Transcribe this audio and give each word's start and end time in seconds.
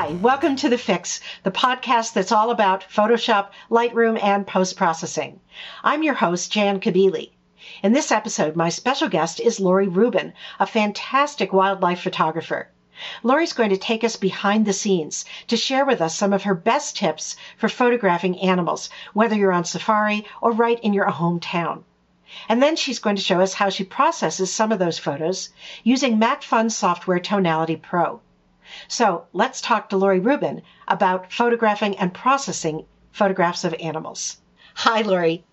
Hi, 0.00 0.12
welcome 0.12 0.56
to 0.56 0.70
The 0.70 0.78
Fix, 0.78 1.20
the 1.42 1.50
podcast 1.50 2.14
that's 2.14 2.32
all 2.32 2.50
about 2.50 2.86
Photoshop, 2.88 3.48
Lightroom, 3.70 4.18
and 4.22 4.46
post 4.46 4.74
processing. 4.74 5.40
I'm 5.84 6.02
your 6.02 6.14
host, 6.14 6.50
Jan 6.50 6.80
Kabili. 6.80 7.32
In 7.82 7.92
this 7.92 8.10
episode, 8.10 8.56
my 8.56 8.70
special 8.70 9.10
guest 9.10 9.40
is 9.40 9.60
Laurie 9.60 9.88
Rubin, 9.88 10.32
a 10.58 10.66
fantastic 10.66 11.52
wildlife 11.52 12.00
photographer. 12.00 12.70
Laurie's 13.22 13.52
going 13.52 13.68
to 13.68 13.76
take 13.76 14.02
us 14.02 14.16
behind 14.16 14.64
the 14.64 14.72
scenes 14.72 15.26
to 15.48 15.56
share 15.58 15.84
with 15.84 16.00
us 16.00 16.16
some 16.16 16.32
of 16.32 16.44
her 16.44 16.54
best 16.54 16.96
tips 16.96 17.36
for 17.58 17.68
photographing 17.68 18.40
animals, 18.40 18.88
whether 19.12 19.36
you're 19.36 19.52
on 19.52 19.66
safari 19.66 20.24
or 20.40 20.52
right 20.52 20.80
in 20.80 20.94
your 20.94 21.10
hometown. 21.10 21.82
And 22.48 22.62
then 22.62 22.74
she's 22.74 23.00
going 23.00 23.16
to 23.16 23.22
show 23.22 23.42
us 23.42 23.52
how 23.52 23.68
she 23.68 23.84
processes 23.84 24.50
some 24.50 24.72
of 24.72 24.78
those 24.78 24.98
photos 24.98 25.50
using 25.84 26.18
Macphun 26.18 26.72
Software 26.72 27.20
Tonality 27.20 27.76
Pro. 27.76 28.22
So 28.90 29.26
let's 29.32 29.60
talk 29.60 29.90
to 29.90 29.96
Laurie 29.96 30.18
Rubin 30.18 30.62
about 30.88 31.32
photographing 31.32 31.96
and 31.98 32.12
processing 32.12 32.86
photographs 33.12 33.62
of 33.62 33.72
animals. 33.74 34.36
Hi, 34.74 35.02
Laurie. 35.02 35.44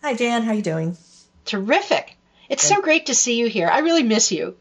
Hi, 0.00 0.14
Jan. 0.14 0.44
How 0.44 0.52
are 0.52 0.54
you 0.54 0.62
doing? 0.62 0.96
Terrific. 1.44 2.16
It's 2.48 2.62
so 2.62 2.80
great 2.80 3.06
to 3.06 3.14
see 3.14 3.36
you 3.36 3.48
here. 3.48 3.66
I 3.66 3.80
really 3.80 4.04
miss 4.04 4.30
you. 4.30 4.56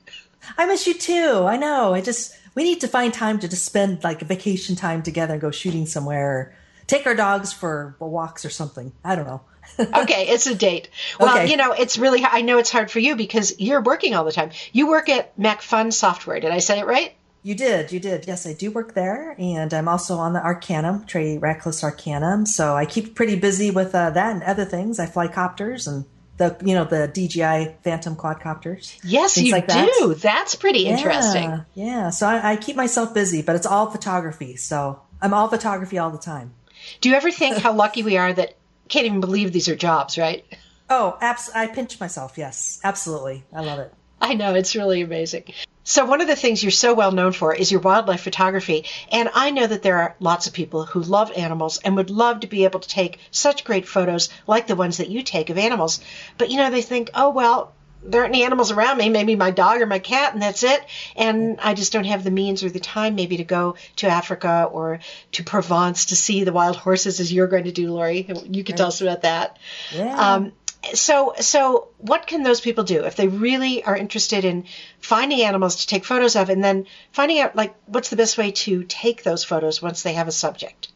I 0.58 0.66
miss 0.66 0.88
you 0.88 0.96
too. 0.96 1.46
I 1.48 1.58
know. 1.58 1.94
I 1.94 2.02
just 2.02 2.36
we 2.56 2.64
need 2.64 2.82
to 2.82 2.88
find 2.88 3.14
time 3.14 3.38
to 3.38 3.48
just 3.48 3.66
spend 3.66 4.04
like 4.04 4.22
vacation 4.22 4.76
time 4.76 5.04
together 5.04 5.34
and 5.34 5.42
go 5.42 5.52
shooting 5.52 5.86
somewhere. 5.86 6.56
Take 6.88 7.06
our 7.06 7.16
dogs 7.16 7.54
for 7.54 7.96
walks 8.00 8.46
or 8.46 8.50
something. 8.50 8.94
I 9.06 9.16
don't 9.16 9.28
know. 9.28 9.42
okay, 9.80 10.30
it's 10.30 10.48
a 10.48 10.56
date. 10.56 10.90
Well, 11.20 11.38
okay. 11.38 11.52
you 11.52 11.58
know, 11.58 11.74
it's 11.74 12.00
really 12.00 12.26
I 12.26 12.42
know 12.42 12.58
it's 12.58 12.72
hard 12.72 12.90
for 12.90 13.00
you 13.00 13.16
because 13.16 13.60
you're 13.60 13.82
working 13.82 14.16
all 14.16 14.26
the 14.26 14.32
time. 14.32 14.50
You 14.72 14.88
work 14.88 15.08
at 15.08 15.38
Macphun 15.38 15.94
Software. 15.94 16.40
Did 16.40 16.50
I 16.50 16.58
say 16.58 16.80
it 16.80 16.88
right? 16.88 17.14
You 17.44 17.56
did, 17.56 17.92
you 17.92 18.00
did. 18.00 18.26
Yes, 18.26 18.48
I 18.48 18.54
do 18.54 18.72
work 18.72 18.94
there, 18.94 19.36
and 19.38 19.74
I'm 19.74 19.90
also 19.90 20.16
on 20.16 20.32
the 20.32 20.42
Arcanum, 20.42 21.06
Trey 21.06 21.38
Ratcliff's 21.38 21.84
Arcanum. 21.84 22.46
So 22.46 22.76
I 22.76 22.86
keep 22.86 23.16
pretty 23.16 23.36
busy 23.36 23.70
with 23.70 23.94
uh, 23.94 24.12
that 24.12 24.34
and 24.34 24.44
other 24.44 24.64
things. 24.64 24.98
I 24.98 25.08
fly 25.08 25.28
copters 25.28 25.86
and 25.86 26.06
the 26.38 26.56
you 26.64 26.74
know 26.74 26.86
the 26.86 27.08
DJI 27.08 27.76
Phantom 27.84 28.16
quadcopters. 28.16 28.98
Yes, 29.04 29.38
you 29.38 29.52
like 29.52 29.68
that. 29.68 29.90
do. 30.00 30.14
That's 30.16 30.56
pretty 30.56 30.80
yeah, 30.80 30.98
interesting. 30.98 31.66
Yeah, 31.74 32.10
so 32.12 32.28
I, 32.28 32.54
I 32.54 32.56
keep 32.56 32.78
myself 32.78 33.14
busy, 33.14 33.42
but 33.42 33.58
it's 33.58 33.66
all 33.66 33.92
photography. 33.92 34.56
So 34.56 35.02
I'm 35.22 35.34
all 35.34 35.50
photography 35.50 35.98
all 35.98 36.12
the 36.12 36.18
time. 36.18 36.54
Do 37.02 37.10
you 37.10 37.16
ever 37.16 37.30
think 37.30 37.58
how 37.58 37.74
lucky 37.74 38.04
we 38.04 38.18
are 38.18 38.32
that 38.34 38.56
can't 38.88 39.06
even 39.06 39.20
believe 39.20 39.52
these 39.52 39.68
are 39.68 39.76
jobs, 39.76 40.18
right? 40.18 40.46
Oh, 40.90 41.18
abs- 41.22 41.52
I 41.54 41.68
pinch 41.68 42.00
myself. 42.00 42.38
Yes, 42.38 42.80
absolutely. 42.84 43.44
I 43.54 43.62
love 43.62 43.80
it. 43.80 43.94
I 44.30 44.36
know 44.36 44.56
it's 44.56 44.76
really 44.76 45.02
amazing. 45.02 45.44
So 45.84 46.06
one 46.06 46.22
of 46.22 46.28
the 46.28 46.36
things 46.38 46.64
you're 46.64 46.72
so 46.72 46.94
well 46.94 47.12
known 47.12 47.34
for 47.34 47.54
is 47.54 47.70
your 47.70 47.82
wildlife 47.82 48.22
photography. 48.22 48.86
And 49.12 49.30
I 49.34 49.52
know 49.52 49.68
that 49.68 49.84
there 49.84 49.98
are 49.98 50.16
lots 50.22 50.48
of 50.48 50.54
people 50.54 50.86
who 50.86 51.02
love 51.02 51.34
animals 51.36 51.78
and 51.84 51.98
would 51.98 52.10
love 52.10 52.40
to 52.40 52.48
be 52.48 52.64
able 52.64 52.80
to 52.80 52.88
take 52.88 53.20
such 53.32 53.66
great 53.66 53.86
photos 53.86 54.30
like 54.48 54.66
the 54.66 54.78
ones 54.78 54.98
that 54.98 55.10
you 55.10 55.24
take 55.24 55.50
of 55.50 55.58
animals. 55.58 56.00
But 56.38 56.52
you 56.52 56.58
know, 56.58 56.72
they 56.72 56.82
think, 56.82 57.10
oh, 57.14 57.32
well, 57.32 57.74
there 58.06 58.22
aren't 58.22 58.34
any 58.34 58.46
animals 58.46 58.72
around 58.72 58.98
me, 58.98 59.10
maybe 59.10 59.36
my 59.36 59.52
dog 59.52 59.82
or 59.82 59.86
my 59.86 60.00
cat, 60.00 60.34
and 60.34 60.42
that's 60.42 60.64
it. 60.64 60.82
And 61.16 61.60
I 61.62 61.74
just 61.74 61.92
don't 61.92 62.04
have 62.06 62.24
the 62.24 62.32
means 62.32 62.64
or 62.64 62.70
the 62.70 62.80
time 62.80 63.16
maybe 63.16 63.38
to 63.38 63.44
go 63.44 63.76
to 63.98 64.08
Africa 64.08 64.70
or 64.72 65.00
to 65.34 65.44
Provence 65.44 66.06
to 66.08 66.16
see 66.16 66.44
the 66.44 66.54
wild 66.54 66.76
horses 66.76 67.20
as 67.20 67.32
you're 67.32 67.48
going 67.48 67.64
to 67.66 67.72
do, 67.72 67.92
Laurie. 67.92 68.28
You 68.50 68.64
can 68.64 68.76
tell 68.76 68.88
us 68.88 69.02
about 69.02 69.22
that. 69.24 69.60
Yeah. 69.94 70.34
Um, 70.36 70.54
so 70.94 71.34
so 71.40 71.90
what 71.98 72.28
can 72.28 72.44
those 72.44 72.62
people 72.62 72.84
do 72.84 73.04
if 73.04 73.16
they 73.16 73.28
really 73.28 73.84
are 73.84 73.96
interested 73.96 74.46
in 74.46 74.66
finding 75.00 75.42
animals 75.42 75.78
to 75.78 75.88
take 75.88 76.06
photos 76.06 76.36
of 76.36 76.50
and 76.50 76.64
then 76.64 76.86
finding 77.12 77.40
out 77.40 77.56
like 77.56 77.76
what's 77.86 78.10
the 78.10 78.16
best 78.16 78.38
way 78.38 78.52
to 78.52 78.84
take 78.84 79.24
those 79.24 79.44
photos 79.44 79.82
once 79.82 80.04
they 80.04 80.14
have 80.14 80.28
a 80.28 80.32
subject 80.32 80.90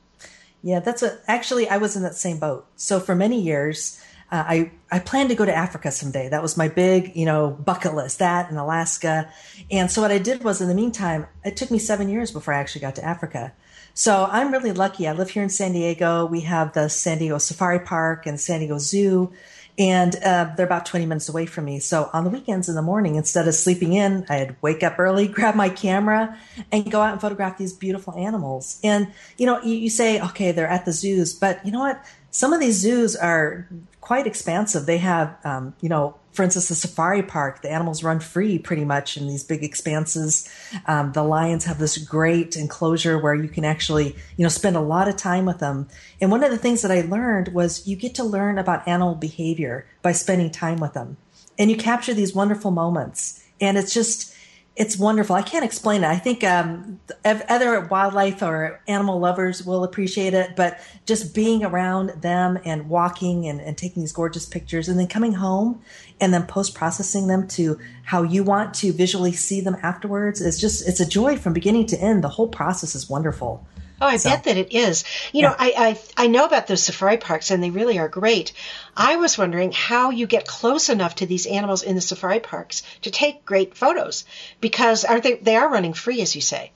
yeah 0.61 0.79
that's 0.79 1.03
a 1.03 1.17
actually 1.27 1.69
i 1.69 1.77
was 1.77 1.95
in 1.95 2.03
that 2.03 2.15
same 2.15 2.39
boat 2.39 2.65
so 2.75 2.99
for 2.99 3.15
many 3.15 3.41
years 3.41 4.01
uh, 4.29 4.43
I 4.45 4.71
I 4.91 4.99
planned 4.99 5.29
to 5.29 5.35
go 5.35 5.45
to 5.45 5.55
Africa 5.55 5.89
someday. 5.89 6.27
That 6.27 6.41
was 6.41 6.57
my 6.57 6.67
big, 6.67 7.15
you 7.15 7.25
know, 7.25 7.49
bucket 7.49 7.95
list. 7.95 8.19
That 8.19 8.49
and 8.49 8.59
Alaska. 8.59 9.29
And 9.71 9.89
so 9.89 10.01
what 10.01 10.11
I 10.11 10.17
did 10.17 10.43
was, 10.43 10.59
in 10.59 10.67
the 10.67 10.75
meantime, 10.75 11.27
it 11.45 11.55
took 11.55 11.71
me 11.71 11.79
seven 11.79 12.09
years 12.09 12.31
before 12.31 12.53
I 12.53 12.59
actually 12.59 12.81
got 12.81 12.95
to 12.95 13.05
Africa. 13.05 13.53
So 13.93 14.27
I'm 14.29 14.51
really 14.51 14.73
lucky. 14.73 15.07
I 15.07 15.13
live 15.13 15.29
here 15.29 15.43
in 15.43 15.49
San 15.49 15.71
Diego. 15.71 16.25
We 16.25 16.41
have 16.41 16.73
the 16.73 16.89
San 16.89 17.19
Diego 17.19 17.37
Safari 17.37 17.79
Park 17.79 18.25
and 18.25 18.37
San 18.37 18.59
Diego 18.59 18.79
Zoo 18.79 19.31
and 19.77 20.15
uh, 20.23 20.51
they're 20.55 20.65
about 20.65 20.85
20 20.85 21.05
minutes 21.05 21.29
away 21.29 21.45
from 21.45 21.65
me. 21.65 21.79
So 21.79 22.09
on 22.13 22.23
the 22.23 22.29
weekends 22.29 22.67
in 22.67 22.75
the 22.75 22.81
morning, 22.81 23.15
instead 23.15 23.47
of 23.47 23.53
sleeping 23.53 23.93
in, 23.93 24.25
I'd 24.29 24.55
wake 24.61 24.83
up 24.83 24.97
early, 24.97 25.27
grab 25.27 25.55
my 25.55 25.69
camera, 25.69 26.37
and 26.71 26.89
go 26.89 27.01
out 27.01 27.13
and 27.13 27.21
photograph 27.21 27.57
these 27.57 27.73
beautiful 27.73 28.15
animals. 28.15 28.79
And 28.83 29.11
you 29.37 29.45
know, 29.45 29.61
you, 29.61 29.75
you 29.75 29.89
say, 29.89 30.21
okay, 30.21 30.51
they're 30.51 30.67
at 30.67 30.85
the 30.85 30.93
zoos, 30.93 31.33
but 31.33 31.63
you 31.65 31.71
know 31.71 31.79
what? 31.79 32.03
Some 32.31 32.53
of 32.53 32.59
these 32.59 32.75
zoos 32.75 33.15
are 33.15 33.67
quite 34.01 34.27
expansive. 34.27 34.85
They 34.85 34.99
have, 34.99 35.37
um, 35.43 35.75
you 35.81 35.89
know, 35.89 36.15
for 36.37 36.43
instance, 36.43 36.69
the 36.69 36.75
safari 36.75 37.23
park, 37.23 37.63
the 37.63 37.71
animals 37.71 38.03
run 38.03 38.19
free 38.19 38.59
pretty 38.59 38.85
much 38.85 39.17
in 39.17 39.27
these 39.27 39.43
big 39.43 39.63
expanses. 39.63 40.47
Um, 40.85 41.11
the 41.13 41.23
lions 41.23 41.65
have 41.65 41.79
this 41.79 41.97
great 41.97 42.55
enclosure 42.55 43.17
where 43.17 43.33
you 43.33 43.49
can 43.49 43.65
actually, 43.65 44.15
you 44.37 44.43
know, 44.43 44.49
spend 44.49 44.75
a 44.75 44.81
lot 44.81 45.07
of 45.07 45.17
time 45.17 45.45
with 45.45 45.57
them. 45.57 45.87
And 46.21 46.29
one 46.29 46.43
of 46.43 46.51
the 46.51 46.57
things 46.59 46.83
that 46.83 46.91
I 46.91 47.01
learned 47.01 47.55
was 47.55 47.87
you 47.87 47.95
get 47.95 48.13
to 48.15 48.23
learn 48.23 48.59
about 48.59 48.87
animal 48.87 49.15
behavior 49.15 49.87
by 50.03 50.11
spending 50.11 50.51
time 50.51 50.77
with 50.77 50.93
them. 50.93 51.17
And 51.57 51.71
you 51.71 51.75
capture 51.75 52.13
these 52.13 52.35
wonderful 52.35 52.69
moments. 52.69 53.43
And 53.59 53.75
it's 53.75 53.91
just, 53.91 54.31
it's 54.77 54.95
wonderful. 54.95 55.35
I 55.35 55.41
can't 55.41 55.65
explain 55.65 56.03
it. 56.03 56.07
I 56.07 56.17
think 56.17 56.43
um, 56.43 56.99
other 57.25 57.81
wildlife 57.81 58.43
or 58.43 58.79
animal 58.87 59.19
lovers 59.19 59.65
will 59.65 59.83
appreciate 59.83 60.35
it, 60.35 60.55
but 60.55 60.79
just 61.07 61.33
being 61.33 61.65
around 61.65 62.09
them 62.21 62.59
and 62.63 62.87
walking 62.87 63.47
and, 63.47 63.59
and 63.59 63.75
taking 63.75 64.03
these 64.03 64.11
gorgeous 64.11 64.45
pictures 64.45 64.87
and 64.87 64.99
then 64.99 65.07
coming 65.07 65.33
home 65.33 65.81
and 66.21 66.31
then 66.31 66.45
post 66.45 66.75
processing 66.75 67.25
them 67.25 67.47
to 67.47 67.79
how 68.03 68.21
you 68.21 68.43
want 68.43 68.75
to 68.75 68.93
visually 68.93 69.31
see 69.31 69.61
them 69.61 69.77
afterwards 69.81 70.41
is 70.41 70.61
just, 70.61 70.87
it's 70.87 70.99
a 70.99 71.09
joy 71.09 71.37
from 71.37 71.53
beginning 71.53 71.87
to 71.87 71.97
end. 71.97 72.23
The 72.23 72.29
whole 72.29 72.47
process 72.47 72.93
is 72.93 73.09
wonderful. 73.09 73.65
Oh, 73.99 74.07
I 74.07 74.17
so, 74.17 74.29
bet 74.29 74.43
that 74.43 74.57
it 74.57 74.73
is. 74.73 75.03
You 75.33 75.41
yeah. 75.41 75.49
know, 75.49 75.55
I, 75.57 75.73
I 76.17 76.23
I 76.25 76.27
know 76.27 76.45
about 76.45 76.67
those 76.67 76.83
safari 76.83 77.17
parks, 77.17 77.49
and 77.49 77.63
they 77.63 77.71
really 77.71 77.97
are 77.97 78.07
great. 78.07 78.53
I 78.95 79.15
was 79.15 79.37
wondering 79.37 79.71
how 79.71 80.11
you 80.11 80.27
get 80.27 80.47
close 80.47 80.89
enough 80.89 81.15
to 81.15 81.25
these 81.25 81.47
animals 81.47 81.83
in 81.83 81.95
the 81.95 82.01
safari 82.01 82.39
parks 82.39 82.83
to 83.01 83.11
take 83.11 83.45
great 83.45 83.75
photos, 83.75 84.23
because 84.61 85.03
aren't 85.03 85.23
they? 85.23 85.35
They 85.35 85.55
are 85.55 85.69
running 85.69 85.93
free, 85.93 86.21
as 86.21 86.35
you 86.35 86.41
say. 86.41 86.71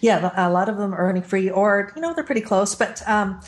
Yeah, 0.00 0.32
a 0.36 0.50
lot 0.50 0.68
of 0.68 0.76
them 0.76 0.94
are 0.94 1.06
running 1.06 1.22
free, 1.22 1.50
or 1.50 1.92
you 1.94 2.02
know, 2.02 2.14
they're 2.14 2.24
pretty 2.24 2.40
close. 2.40 2.74
But 2.74 3.02
um, 3.06 3.40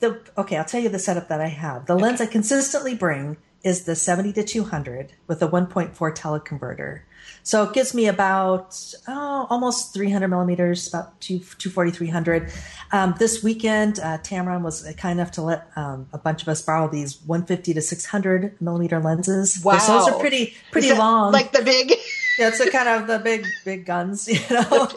the 0.00 0.20
okay, 0.36 0.56
I'll 0.56 0.64
tell 0.64 0.80
you 0.80 0.88
the 0.88 0.98
setup 0.98 1.28
that 1.28 1.40
I 1.40 1.48
have. 1.48 1.86
The 1.86 1.94
okay. 1.94 2.02
lens 2.02 2.20
I 2.20 2.26
consistently 2.26 2.94
bring 2.94 3.36
is 3.64 3.84
the 3.84 3.94
70 3.94 4.32
to 4.34 4.44
200 4.44 5.12
with 5.26 5.42
a 5.42 5.48
1.4 5.48 5.92
teleconverter. 5.94 7.02
So 7.44 7.64
it 7.64 7.72
gives 7.72 7.92
me 7.94 8.06
about 8.06 8.76
oh, 9.08 9.46
almost 9.50 9.94
300 9.94 10.28
millimeters, 10.28 10.88
about 10.88 11.20
240, 11.20 11.90
300. 11.90 12.52
Um, 12.92 13.14
this 13.18 13.42
weekend, 13.42 13.98
uh, 13.98 14.18
Tamron 14.18 14.62
was 14.62 14.82
kind 14.96 15.18
enough 15.18 15.32
to 15.32 15.42
let 15.42 15.68
um, 15.74 16.08
a 16.12 16.18
bunch 16.18 16.42
of 16.42 16.48
us 16.48 16.62
borrow 16.62 16.88
these 16.88 17.20
150 17.22 17.74
to 17.74 17.80
600 17.80 18.60
millimeter 18.60 19.00
lenses. 19.00 19.60
Wow. 19.64 19.78
Those 19.78 20.08
are 20.08 20.20
pretty, 20.20 20.54
pretty 20.70 20.92
long. 20.92 21.32
Like 21.32 21.52
the 21.52 21.62
big. 21.62 21.90
yeah, 22.38 22.48
it's 22.48 22.60
a 22.60 22.70
kind 22.70 22.88
of 22.88 23.08
the 23.08 23.18
big, 23.18 23.46
big 23.64 23.86
guns, 23.86 24.28
you 24.28 24.40
know. 24.50 24.88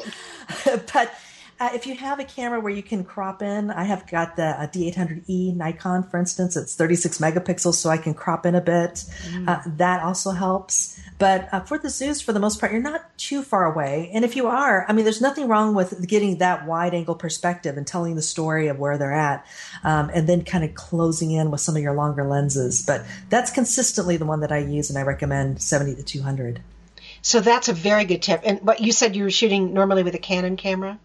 but 0.94 1.14
uh, 1.58 1.70
if 1.74 1.88
you 1.88 1.96
have 1.96 2.20
a 2.20 2.26
camera 2.26 2.60
where 2.60 2.74
you 2.74 2.84
can 2.84 3.06
crop 3.06 3.42
in, 3.42 3.72
I 3.72 3.86
have 3.86 4.10
got 4.10 4.36
the 4.36 4.48
uh, 4.48 4.68
D800E 4.68 5.56
Nikon, 5.56 6.04
for 6.04 6.18
instance. 6.18 6.58
It's 6.58 6.76
36 6.76 7.20
megapixels, 7.20 7.76
so 7.76 7.90
I 7.90 7.98
can 7.98 8.14
crop 8.14 8.46
in 8.46 8.56
a 8.56 8.62
bit. 8.62 9.06
Mm. 9.30 9.48
Uh, 9.48 9.62
that 9.78 10.04
also 10.04 10.32
helps. 10.32 11.00
But 11.18 11.48
uh, 11.54 11.62
for 11.62 11.78
the 11.78 11.90
zoos, 11.90 12.20
for 12.20 12.34
the 12.34 12.42
most 12.42 12.60
part, 12.60 12.74
you're 12.74 12.82
not 12.82 13.18
too 13.18 13.42
far 13.42 13.72
away. 13.72 14.12
And 14.14 14.26
if 14.26 14.36
you 14.36 14.48
are, 14.48 14.86
I 14.90 14.94
mean, 14.94 15.06
there's 15.06 15.22
nothing 15.22 15.48
wrong 15.48 15.74
with 15.74 16.06
getting 16.06 16.40
that 16.40 16.66
wide 16.66 16.94
angle 16.94 17.16
perspective 17.16 17.78
and 17.78 17.88
telling 17.88 18.16
the 18.16 18.22
story 18.22 18.68
of 18.68 18.78
where 18.78 18.98
they're 18.98 19.14
at, 19.14 19.46
um, 19.86 20.12
and 20.14 20.28
then 20.28 20.44
kind 20.44 20.66
of 20.66 20.76
closing 20.76 21.32
in 21.32 21.52
with 21.52 21.62
some 21.62 21.78
of 21.78 21.82
your 21.82 21.94
longer 21.94 22.26
lenses. 22.26 22.84
But 22.86 23.06
that's 23.30 23.50
consistently 23.50 24.18
the 24.18 24.26
one 24.26 24.42
that 24.42 24.52
I 24.52 24.58
use, 24.58 24.90
and 24.90 25.00
I 25.00 25.04
recommend 25.04 25.62
70 25.62 25.96
to 25.96 26.04
200. 26.04 26.62
So 27.22 27.40
that's 27.40 27.70
a 27.70 27.74
very 27.74 28.04
good 28.04 28.22
tip. 28.22 28.42
And 28.44 28.60
what 28.62 28.82
you 28.82 28.92
said 28.92 29.16
you 29.16 29.24
were 29.24 29.32
shooting 29.32 29.74
normally 29.74 30.04
with 30.04 30.16
a 30.16 30.20
Canon 30.20 30.58
camera? 30.58 31.00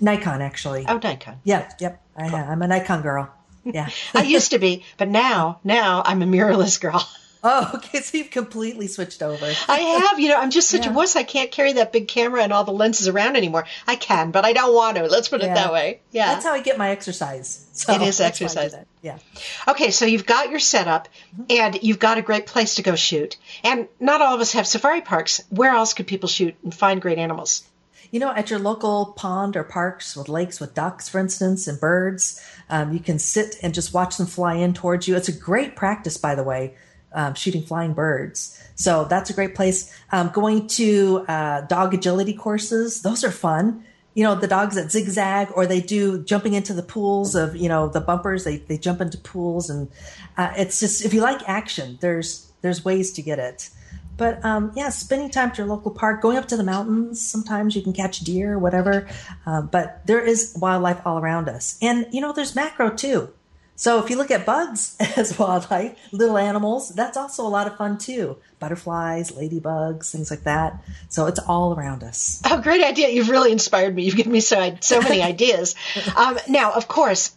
Nikon, 0.00 0.42
actually. 0.42 0.84
Oh, 0.88 0.98
Nikon. 1.02 1.40
Yeah, 1.44 1.70
yep. 1.80 2.02
I, 2.16 2.26
am 2.26 2.62
a 2.62 2.68
Nikon 2.68 3.02
girl. 3.02 3.30
Yeah. 3.66 3.88
I 4.14 4.24
used 4.24 4.50
to 4.50 4.58
be, 4.58 4.84
but 4.98 5.08
now, 5.08 5.58
now 5.64 6.02
I'm 6.04 6.20
a 6.20 6.26
mirrorless 6.26 6.78
girl. 6.78 7.02
Oh, 7.46 7.72
okay. 7.74 8.00
So 8.00 8.16
you've 8.16 8.30
completely 8.30 8.86
switched 8.86 9.22
over. 9.22 9.44
I 9.44 9.78
have. 9.78 10.18
You 10.18 10.30
know, 10.30 10.40
I'm 10.40 10.48
just 10.48 10.70
such 10.70 10.86
yeah. 10.86 10.92
a 10.92 10.94
wuss. 10.94 11.14
I 11.14 11.24
can't 11.24 11.50
carry 11.50 11.74
that 11.74 11.92
big 11.92 12.08
camera 12.08 12.42
and 12.42 12.54
all 12.54 12.64
the 12.64 12.72
lenses 12.72 13.06
around 13.06 13.36
anymore. 13.36 13.66
I 13.86 13.96
can, 13.96 14.30
but 14.30 14.46
I 14.46 14.54
don't 14.54 14.74
want 14.74 14.96
to. 14.96 15.04
Let's 15.04 15.28
put 15.28 15.42
it 15.42 15.52
that 15.52 15.70
way. 15.70 16.00
Yeah. 16.10 16.32
That's 16.32 16.46
how 16.46 16.54
I 16.54 16.62
get 16.62 16.78
my 16.78 16.90
exercise. 16.90 17.60
So 17.74 17.92
it 17.92 18.02
is 18.02 18.20
exercise. 18.20 18.72
Yeah. 19.02 19.18
Okay, 19.66 19.90
so 19.90 20.06
you've 20.06 20.26
got 20.26 20.48
your 20.48 20.60
setup 20.60 21.08
mm-hmm. 21.32 21.42
and 21.50 21.82
you've 21.82 21.98
got 21.98 22.18
a 22.18 22.22
great 22.22 22.46
place 22.46 22.76
to 22.76 22.84
go 22.84 22.94
shoot. 22.94 23.36
And 23.64 23.88
not 23.98 24.22
all 24.22 24.36
of 24.36 24.40
us 24.40 24.52
have 24.52 24.64
safari 24.68 25.00
parks. 25.00 25.42
Where 25.50 25.74
else 25.74 25.92
could 25.92 26.06
people 26.06 26.28
shoot 26.28 26.54
and 26.62 26.72
find 26.72 27.02
great 27.02 27.18
animals? 27.18 27.64
You 28.14 28.20
know, 28.20 28.30
at 28.30 28.48
your 28.48 28.60
local 28.60 29.06
pond 29.16 29.56
or 29.56 29.64
parks 29.64 30.16
with 30.16 30.28
lakes 30.28 30.60
with 30.60 30.72
ducks, 30.72 31.08
for 31.08 31.18
instance, 31.18 31.66
and 31.66 31.80
birds, 31.80 32.40
um, 32.70 32.92
you 32.92 33.00
can 33.00 33.18
sit 33.18 33.56
and 33.60 33.74
just 33.74 33.92
watch 33.92 34.18
them 34.18 34.26
fly 34.28 34.54
in 34.54 34.72
towards 34.72 35.08
you. 35.08 35.16
It's 35.16 35.28
a 35.28 35.32
great 35.32 35.74
practice, 35.74 36.16
by 36.16 36.36
the 36.36 36.44
way, 36.44 36.76
um, 37.12 37.34
shooting 37.34 37.62
flying 37.64 37.92
birds. 37.92 38.62
So 38.76 39.04
that's 39.06 39.30
a 39.30 39.32
great 39.32 39.56
place. 39.56 39.92
Um, 40.12 40.28
going 40.28 40.68
to 40.68 41.24
uh, 41.26 41.62
dog 41.62 41.92
agility 41.92 42.34
courses, 42.34 43.02
those 43.02 43.24
are 43.24 43.32
fun. 43.32 43.84
You 44.14 44.22
know, 44.22 44.36
the 44.36 44.46
dogs 44.46 44.76
that 44.76 44.92
zigzag 44.92 45.48
or 45.56 45.66
they 45.66 45.80
do 45.80 46.22
jumping 46.22 46.54
into 46.54 46.72
the 46.72 46.84
pools 46.84 47.34
of, 47.34 47.56
you 47.56 47.68
know, 47.68 47.88
the 47.88 48.00
bumpers, 48.00 48.44
they, 48.44 48.58
they 48.58 48.78
jump 48.78 49.00
into 49.00 49.18
pools. 49.18 49.68
And 49.68 49.90
uh, 50.36 50.52
it's 50.56 50.78
just, 50.78 51.04
if 51.04 51.12
you 51.12 51.20
like 51.20 51.40
action, 51.48 51.98
there's, 52.00 52.48
there's 52.60 52.84
ways 52.84 53.10
to 53.14 53.22
get 53.22 53.40
it. 53.40 53.70
But 54.16 54.44
um, 54.44 54.72
yeah, 54.76 54.90
spending 54.90 55.30
time 55.30 55.50
at 55.50 55.58
your 55.58 55.66
local 55.66 55.90
park, 55.90 56.22
going 56.22 56.36
up 56.36 56.48
to 56.48 56.56
the 56.56 56.64
mountains. 56.64 57.20
Sometimes 57.20 57.74
you 57.74 57.82
can 57.82 57.92
catch 57.92 58.20
deer, 58.20 58.58
whatever. 58.58 59.08
Uh, 59.46 59.62
but 59.62 60.06
there 60.06 60.20
is 60.20 60.56
wildlife 60.58 61.00
all 61.04 61.18
around 61.18 61.48
us, 61.48 61.78
and 61.82 62.06
you 62.12 62.20
know 62.20 62.32
there's 62.32 62.54
macro 62.54 62.90
too. 62.90 63.32
So 63.76 64.02
if 64.02 64.08
you 64.08 64.16
look 64.16 64.30
at 64.30 64.46
bugs 64.46 64.96
as 65.16 65.38
wildlife, 65.38 65.98
little 66.12 66.38
animals, 66.38 66.90
that's 66.90 67.16
also 67.16 67.44
a 67.44 67.48
lot 67.48 67.66
of 67.66 67.76
fun 67.76 67.98
too. 67.98 68.36
Butterflies, 68.60 69.32
ladybugs, 69.32 70.10
things 70.10 70.30
like 70.30 70.44
that. 70.44 70.82
So 71.08 71.26
it's 71.26 71.40
all 71.40 71.74
around 71.74 72.04
us. 72.04 72.40
Oh, 72.44 72.60
great 72.60 72.84
idea! 72.84 73.08
You've 73.08 73.30
really 73.30 73.52
inspired 73.52 73.94
me. 73.94 74.04
You've 74.04 74.16
given 74.16 74.32
me 74.32 74.40
so 74.40 74.76
so 74.80 75.00
many 75.00 75.22
ideas. 75.32 75.74
Um, 76.16 76.38
now, 76.48 76.72
of 76.72 76.86
course, 76.86 77.34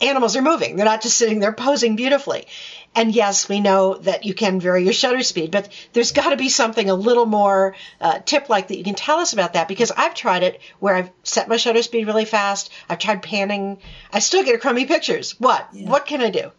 animals 0.00 0.36
are 0.36 0.42
moving. 0.42 0.76
They're 0.76 0.84
not 0.84 1.02
just 1.02 1.16
sitting 1.16 1.40
there 1.40 1.52
posing 1.52 1.96
beautifully. 1.96 2.46
And 2.94 3.14
yes, 3.14 3.48
we 3.48 3.60
know 3.60 3.94
that 3.94 4.24
you 4.24 4.34
can 4.34 4.60
vary 4.60 4.84
your 4.84 4.92
shutter 4.92 5.22
speed, 5.22 5.50
but 5.50 5.68
there's 5.92 6.12
got 6.12 6.30
to 6.30 6.36
be 6.36 6.50
something 6.50 6.90
a 6.90 6.94
little 6.94 7.24
more 7.24 7.74
uh, 8.00 8.18
tip 8.18 8.50
like 8.50 8.68
that 8.68 8.76
you 8.76 8.84
can 8.84 8.94
tell 8.94 9.18
us 9.18 9.32
about 9.32 9.54
that 9.54 9.66
because 9.66 9.90
I've 9.90 10.14
tried 10.14 10.42
it 10.42 10.60
where 10.78 10.94
I've 10.94 11.10
set 11.22 11.48
my 11.48 11.56
shutter 11.56 11.82
speed 11.82 12.06
really 12.06 12.26
fast. 12.26 12.70
I've 12.90 12.98
tried 12.98 13.22
panning. 13.22 13.78
I 14.12 14.18
still 14.18 14.44
get 14.44 14.60
crummy 14.60 14.84
pictures. 14.84 15.38
What? 15.40 15.68
Yeah. 15.72 15.88
What 15.88 16.06
can 16.06 16.20
I 16.20 16.30
do? 16.30 16.52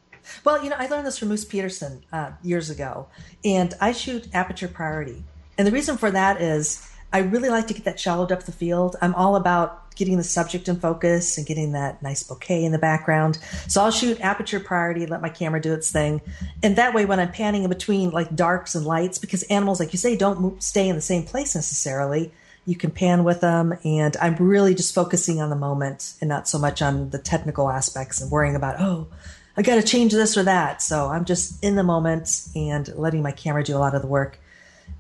Well, 0.44 0.63
you 0.63 0.69
know, 0.69 0.77
I 0.80 0.88
learned 0.88 1.06
this 1.06 1.18
from 1.18 1.27
Moose 1.30 1.45
Peterson 1.45 2.03
uh, 2.12 2.31
years 2.41 2.69
ago, 2.69 3.07
and 3.44 3.74
I 3.79 3.91
shoot 3.91 4.27
aperture 4.33 4.68
priority. 4.69 5.24
And 5.57 5.68
the 5.68 5.71
reason 5.71 5.97
for 5.97 6.09
that 6.12 6.41
is 6.41 6.89
I 7.12 7.19
really 7.19 7.50
like 7.50 7.68
to 7.68 7.74
get 7.74 7.83
that 7.83 8.00
shallow 8.00 8.25
depth 8.25 8.47
of 8.47 8.56
field. 8.56 8.95
I'm 9.01 9.13
all 9.13 9.36
about 9.36 9.82
getting 9.95 10.18
the 10.18 10.24
subject 10.24 10.68
in 10.68 10.80
focus 10.80 11.38
and 11.38 11.45
getting 11.45 11.74
that 11.74 12.01
nice 12.01 12.24
bokeh 12.24 12.63
in 12.63 12.72
the 12.72 12.80
background. 12.80 13.38
So 13.68 13.81
I'll 13.81 13.92
shoot 13.92 14.19
aperture 14.22 14.60
priority, 14.60 15.06
let 15.06 15.22
my 15.22 15.30
camera 15.30 15.62
do 15.62 15.74
its 15.74 15.92
thing. 15.92 16.22
And 16.62 16.75
that 16.75 16.94
way, 16.94 17.06
when 17.06 17.19
I'm 17.19 17.31
panning 17.31 17.63
in 17.63 17.69
between 17.69 18.12
like 18.12 18.36
darks 18.36 18.75
and 18.75 18.86
lights, 18.86 19.18
because 19.18 19.44
animals, 19.44 19.80
like 19.80 19.94
you 19.94 20.00
say, 20.00 20.16
don't 20.16 20.62
stay 20.62 20.88
in 20.88 20.95
the 20.95 21.01
same 21.01 21.24
place 21.24 21.56
necessarily, 21.56 22.31
you 22.66 22.75
can 22.75 22.92
pan 22.92 23.24
with 23.24 23.42
them. 23.42 23.78
And 23.84 24.16
I'm 24.18 24.36
really 24.36 24.75
just 24.75 24.95
focusing 24.95 25.42
on 25.42 25.50
the 25.50 25.56
moment 25.56 26.13
and 26.22 26.30
not 26.30 26.48
so 26.48 26.57
much 26.57 26.81
on 26.81 27.10
the 27.10 27.19
technical 27.19 27.69
aspects 27.69 28.22
and 28.22 28.31
worrying 28.31 28.56
about, 28.56 28.80
oh, 28.80 29.07
I 29.56 29.62
got 29.62 29.75
to 29.75 29.84
change 29.84 30.13
this 30.13 30.36
or 30.38 30.44
that. 30.44 30.81
So 30.81 31.07
I'm 31.07 31.25
just 31.25 31.63
in 31.63 31.75
the 31.75 31.84
moment 31.84 32.48
and 32.56 32.88
letting 32.96 33.22
my 33.22 33.31
camera 33.31 33.63
do 33.63 33.75
a 33.75 33.80
lot 33.80 33.94
of 33.96 34.01
the 34.01 34.07
work. 34.07 34.39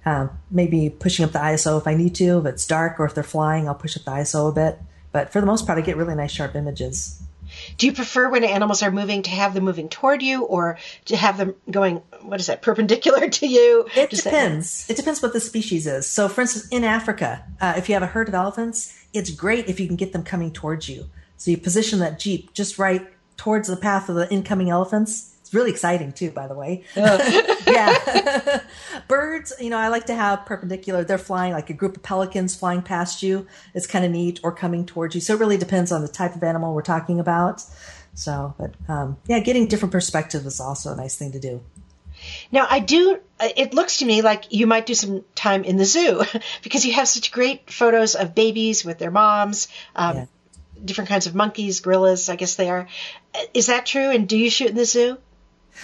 Um, 0.05 0.31
maybe 0.51 0.89
pushing 0.89 1.23
up 1.23 1.31
the 1.31 1.39
ISO 1.39 1.79
if 1.79 1.87
I 1.87 1.93
need 1.93 2.15
to. 2.15 2.39
If 2.39 2.45
it's 2.45 2.67
dark 2.67 2.99
or 2.99 3.05
if 3.05 3.15
they're 3.15 3.23
flying, 3.23 3.67
I'll 3.67 3.75
push 3.75 3.95
up 3.95 4.03
the 4.03 4.11
ISO 4.11 4.49
a 4.49 4.51
bit. 4.51 4.79
But 5.11 5.31
for 5.31 5.39
the 5.39 5.47
most 5.47 5.65
part, 5.65 5.77
I 5.77 5.81
get 5.81 5.95
really 5.95 6.15
nice 6.15 6.31
sharp 6.31 6.55
images. 6.55 7.21
Do 7.77 7.85
you 7.85 7.93
prefer 7.93 8.29
when 8.29 8.43
animals 8.43 8.81
are 8.81 8.91
moving 8.91 9.21
to 9.23 9.29
have 9.29 9.53
them 9.53 9.63
moving 9.63 9.89
toward 9.89 10.21
you 10.21 10.43
or 10.43 10.77
to 11.05 11.15
have 11.15 11.37
them 11.37 11.55
going, 11.69 12.01
what 12.21 12.39
is 12.39 12.47
that, 12.47 12.61
perpendicular 12.61 13.29
to 13.29 13.47
you? 13.47 13.87
It 13.95 14.09
Does 14.09 14.23
depends. 14.23 14.89
It 14.89 14.97
depends 14.97 15.21
what 15.21 15.33
the 15.33 15.39
species 15.39 15.87
is. 15.87 16.07
So, 16.07 16.27
for 16.27 16.41
instance, 16.41 16.67
in 16.69 16.83
Africa, 16.83 17.43
uh, 17.61 17.75
if 17.77 17.87
you 17.87 17.93
have 17.93 18.03
a 18.03 18.07
herd 18.07 18.27
of 18.27 18.33
elephants, 18.33 18.97
it's 19.13 19.29
great 19.29 19.67
if 19.67 19.79
you 19.79 19.87
can 19.87 19.95
get 19.95 20.13
them 20.13 20.23
coming 20.23 20.51
towards 20.51 20.89
you. 20.89 21.09
So, 21.37 21.51
you 21.51 21.57
position 21.57 21.99
that 21.99 22.19
Jeep 22.19 22.53
just 22.53 22.79
right 22.79 23.07
towards 23.37 23.67
the 23.67 23.77
path 23.77 24.09
of 24.09 24.15
the 24.15 24.31
incoming 24.31 24.69
elephants 24.69 25.32
really 25.53 25.71
exciting 25.71 26.11
too, 26.11 26.31
by 26.31 26.47
the 26.47 26.55
way. 26.55 26.83
yeah. 26.95 28.61
Birds, 29.07 29.53
you 29.59 29.69
know, 29.69 29.77
I 29.77 29.89
like 29.89 30.05
to 30.07 30.15
have 30.15 30.45
perpendicular. 30.45 31.03
They're 31.03 31.17
flying 31.17 31.53
like 31.53 31.69
a 31.69 31.73
group 31.73 31.97
of 31.97 32.03
pelicans 32.03 32.55
flying 32.55 32.81
past 32.81 33.23
you. 33.23 33.47
It's 33.73 33.87
kind 33.87 34.05
of 34.05 34.11
neat 34.11 34.39
or 34.43 34.51
coming 34.51 34.85
towards 34.85 35.15
you. 35.15 35.21
So 35.21 35.33
it 35.33 35.39
really 35.39 35.57
depends 35.57 35.91
on 35.91 36.01
the 36.01 36.07
type 36.07 36.35
of 36.35 36.43
animal 36.43 36.73
we're 36.73 36.81
talking 36.81 37.19
about. 37.19 37.63
So, 38.15 38.53
but 38.57 38.75
um, 38.87 39.17
yeah, 39.27 39.39
getting 39.39 39.67
different 39.67 39.91
perspectives 39.91 40.45
is 40.45 40.59
also 40.59 40.93
a 40.93 40.95
nice 40.95 41.17
thing 41.17 41.31
to 41.31 41.39
do. 41.39 41.61
Now, 42.51 42.67
I 42.69 42.79
do, 42.79 43.19
it 43.39 43.73
looks 43.73 43.97
to 43.97 44.05
me 44.05 44.21
like 44.21 44.53
you 44.53 44.67
might 44.67 44.85
do 44.85 44.93
some 44.93 45.23
time 45.35 45.63
in 45.63 45.77
the 45.77 45.85
zoo 45.85 46.23
because 46.63 46.85
you 46.85 46.93
have 46.93 47.07
such 47.07 47.31
great 47.31 47.69
photos 47.69 48.15
of 48.15 48.35
babies 48.35 48.85
with 48.85 48.97
their 48.97 49.11
moms, 49.11 49.67
um, 49.95 50.15
yeah. 50.15 50.25
different 50.83 51.09
kinds 51.09 51.27
of 51.27 51.35
monkeys, 51.35 51.81
gorillas, 51.81 52.29
I 52.29 52.35
guess 52.35 52.55
they 52.55 52.69
are. 52.69 52.87
Is 53.53 53.67
that 53.67 53.85
true? 53.85 54.09
And 54.09 54.27
do 54.27 54.37
you 54.37 54.49
shoot 54.49 54.69
in 54.69 54.75
the 54.75 54.85
zoo? 54.85 55.17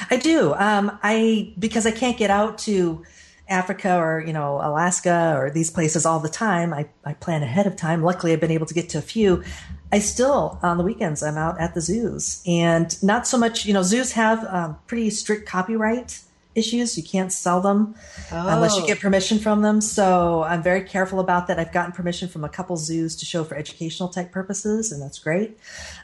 I 0.10 0.18
do. 0.18 0.54
Um, 0.54 0.98
I 1.04 1.54
because 1.58 1.86
I 1.86 1.92
can't 1.92 2.18
get 2.18 2.30
out 2.30 2.58
to 2.60 3.04
Africa 3.50 3.98
or 3.98 4.24
you 4.26 4.34
know 4.34 4.56
Alaska 4.62 5.36
or 5.38 5.50
these 5.50 5.72
places 5.72 6.06
all 6.06 6.20
the 6.20 6.30
time. 6.30 6.74
I, 6.74 6.88
I 7.04 7.14
plan 7.14 7.44
ahead 7.44 7.68
of 7.68 7.76
time. 7.76 8.04
Luckily, 8.04 8.32
I've 8.34 8.40
been 8.40 8.52
able 8.52 8.68
to 8.68 8.74
get 8.74 8.90
to 8.90 8.98
a 8.98 9.02
few. 9.02 9.44
I 9.92 10.00
still 10.00 10.60
on 10.62 10.78
the 10.78 10.84
weekends 10.84 11.24
I'm 11.24 11.38
out 11.38 11.60
at 11.60 11.74
the 11.74 11.82
zoos 11.82 12.44
and 12.46 13.02
not 13.02 13.28
so 13.28 13.38
much. 13.38 13.66
You 13.66 13.74
know, 13.74 13.82
zoos 13.82 14.12
have 14.12 14.46
um, 14.46 14.78
pretty 14.86 15.10
strict 15.10 15.48
copyright 15.48 16.22
issues. 16.56 16.98
You 16.98 17.04
can't 17.04 17.32
sell 17.32 17.62
them 17.62 17.96
oh. 18.32 18.48
unless 18.48 18.78
you 18.78 18.86
get 18.86 18.98
oh. 18.98 19.02
permission 19.02 19.40
from 19.40 19.62
them. 19.62 19.82
So 19.82 20.44
I'm 20.44 20.62
very 20.62 20.84
careful 20.84 21.20
about 21.20 21.48
that. 21.48 21.60
I've 21.60 21.72
gotten 21.72 21.92
permission 21.92 22.28
from 22.28 22.44
a 22.44 22.50
couple 22.50 22.78
zoos 22.78 23.16
to 23.18 23.26
show 23.26 23.44
for 23.44 23.56
educational 23.56 24.10
type 24.10 24.32
purposes, 24.32 24.92
and 24.92 25.02
that's 25.02 25.18
great. 25.18 25.58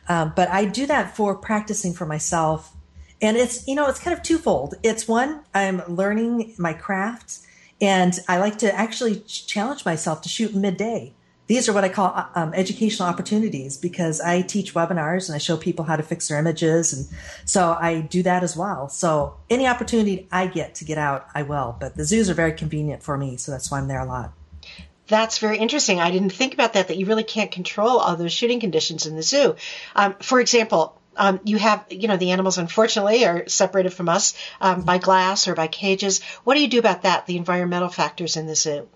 Um, 0.08 0.34
but 0.36 0.50
I 0.50 0.66
do 0.66 0.88
that 0.88 1.16
for 1.16 1.36
practicing 1.36 1.94
for 1.94 2.06
myself 2.06 2.75
and 3.22 3.38
it's, 3.38 3.68
you 3.68 3.76
know, 3.76 3.88
it's 3.88 4.00
kind 4.00 4.16
of 4.16 4.24
twofold. 4.24 4.76
It's 4.84 5.08
one, 5.08 5.42
I'm 5.54 5.82
learning 5.88 6.54
my 6.58 6.74
craft 6.74 7.40
and 7.82 8.18
I 8.28 8.38
like 8.38 8.60
to 8.60 8.74
actually 8.74 9.20
challenge 9.22 9.86
myself 9.86 10.22
to 10.24 10.30
shoot 10.30 10.56
midday. 10.56 11.14
These 11.48 11.70
are 11.70 11.74
what 11.74 11.84
I 11.84 11.90
call 11.90 12.12
uh, 12.16 12.26
um, 12.34 12.54
educational 12.56 13.08
opportunities 13.08 13.78
because 13.78 14.20
I 14.20 14.42
teach 14.42 14.74
webinars 14.74 15.28
and 15.30 15.36
I 15.36 15.38
show 15.38 15.58
people 15.58 15.86
how 15.86 15.96
to 15.96 16.02
fix 16.02 16.28
their 16.28 16.40
images. 16.40 16.92
And 16.92 17.08
so 17.48 17.78
I 17.80 18.02
do 18.02 18.24
that 18.24 18.44
as 18.44 18.58
well. 18.58 18.90
So 18.90 19.36
any 19.50 19.68
opportunity 19.68 20.28
I 20.32 20.48
get 20.48 20.76
to 20.76 20.86
get 20.86 20.98
out, 20.98 21.28
I 21.36 21.44
will. 21.44 21.76
But 21.80 21.96
the 21.96 22.04
zoos 22.04 22.30
are 22.30 22.34
very 22.34 22.54
convenient 22.54 23.04
for 23.04 23.16
me. 23.18 23.38
So 23.38 23.52
that's 23.52 23.70
why 23.70 23.78
I'm 23.78 23.88
there 23.88 24.00
a 24.00 24.06
lot. 24.06 24.34
That's 25.08 25.38
very 25.38 25.60
interesting. 25.60 26.00
I 26.00 26.10
didn't 26.10 26.32
think 26.32 26.56
about 26.56 26.74
that, 26.74 26.88
that 26.88 26.98
you 26.98 27.06
really 27.06 27.24
can't 27.24 27.52
control 27.52 28.00
all 28.00 28.16
those 28.16 28.34
shooting 28.34 28.60
conditions 28.60 29.06
in 29.06 29.16
the 29.16 29.22
zoo. 29.22 29.56
Um, 29.96 30.16
for 30.20 30.40
example, 30.40 31.00
um, 31.18 31.40
you 31.44 31.58
have, 31.58 31.86
you 31.90 32.08
know, 32.08 32.18
the 32.18 32.32
animals 32.32 32.58
unfortunately 32.58 33.26
are 33.26 33.48
separated 33.48 33.94
from 33.94 34.10
us 34.10 34.36
um, 34.62 34.82
by 34.82 34.98
glass 34.98 35.48
or 35.48 35.56
by 35.56 35.68
cages. 35.68 36.22
What 36.44 36.56
do 36.56 36.62
you 36.62 36.68
do 36.68 36.80
about 36.80 37.04
that? 37.04 37.26
The 37.26 37.38
environmental 37.38 37.90
factors 37.90 38.38
in 38.38 38.48
the 38.48 38.56
zoo. 38.56 38.88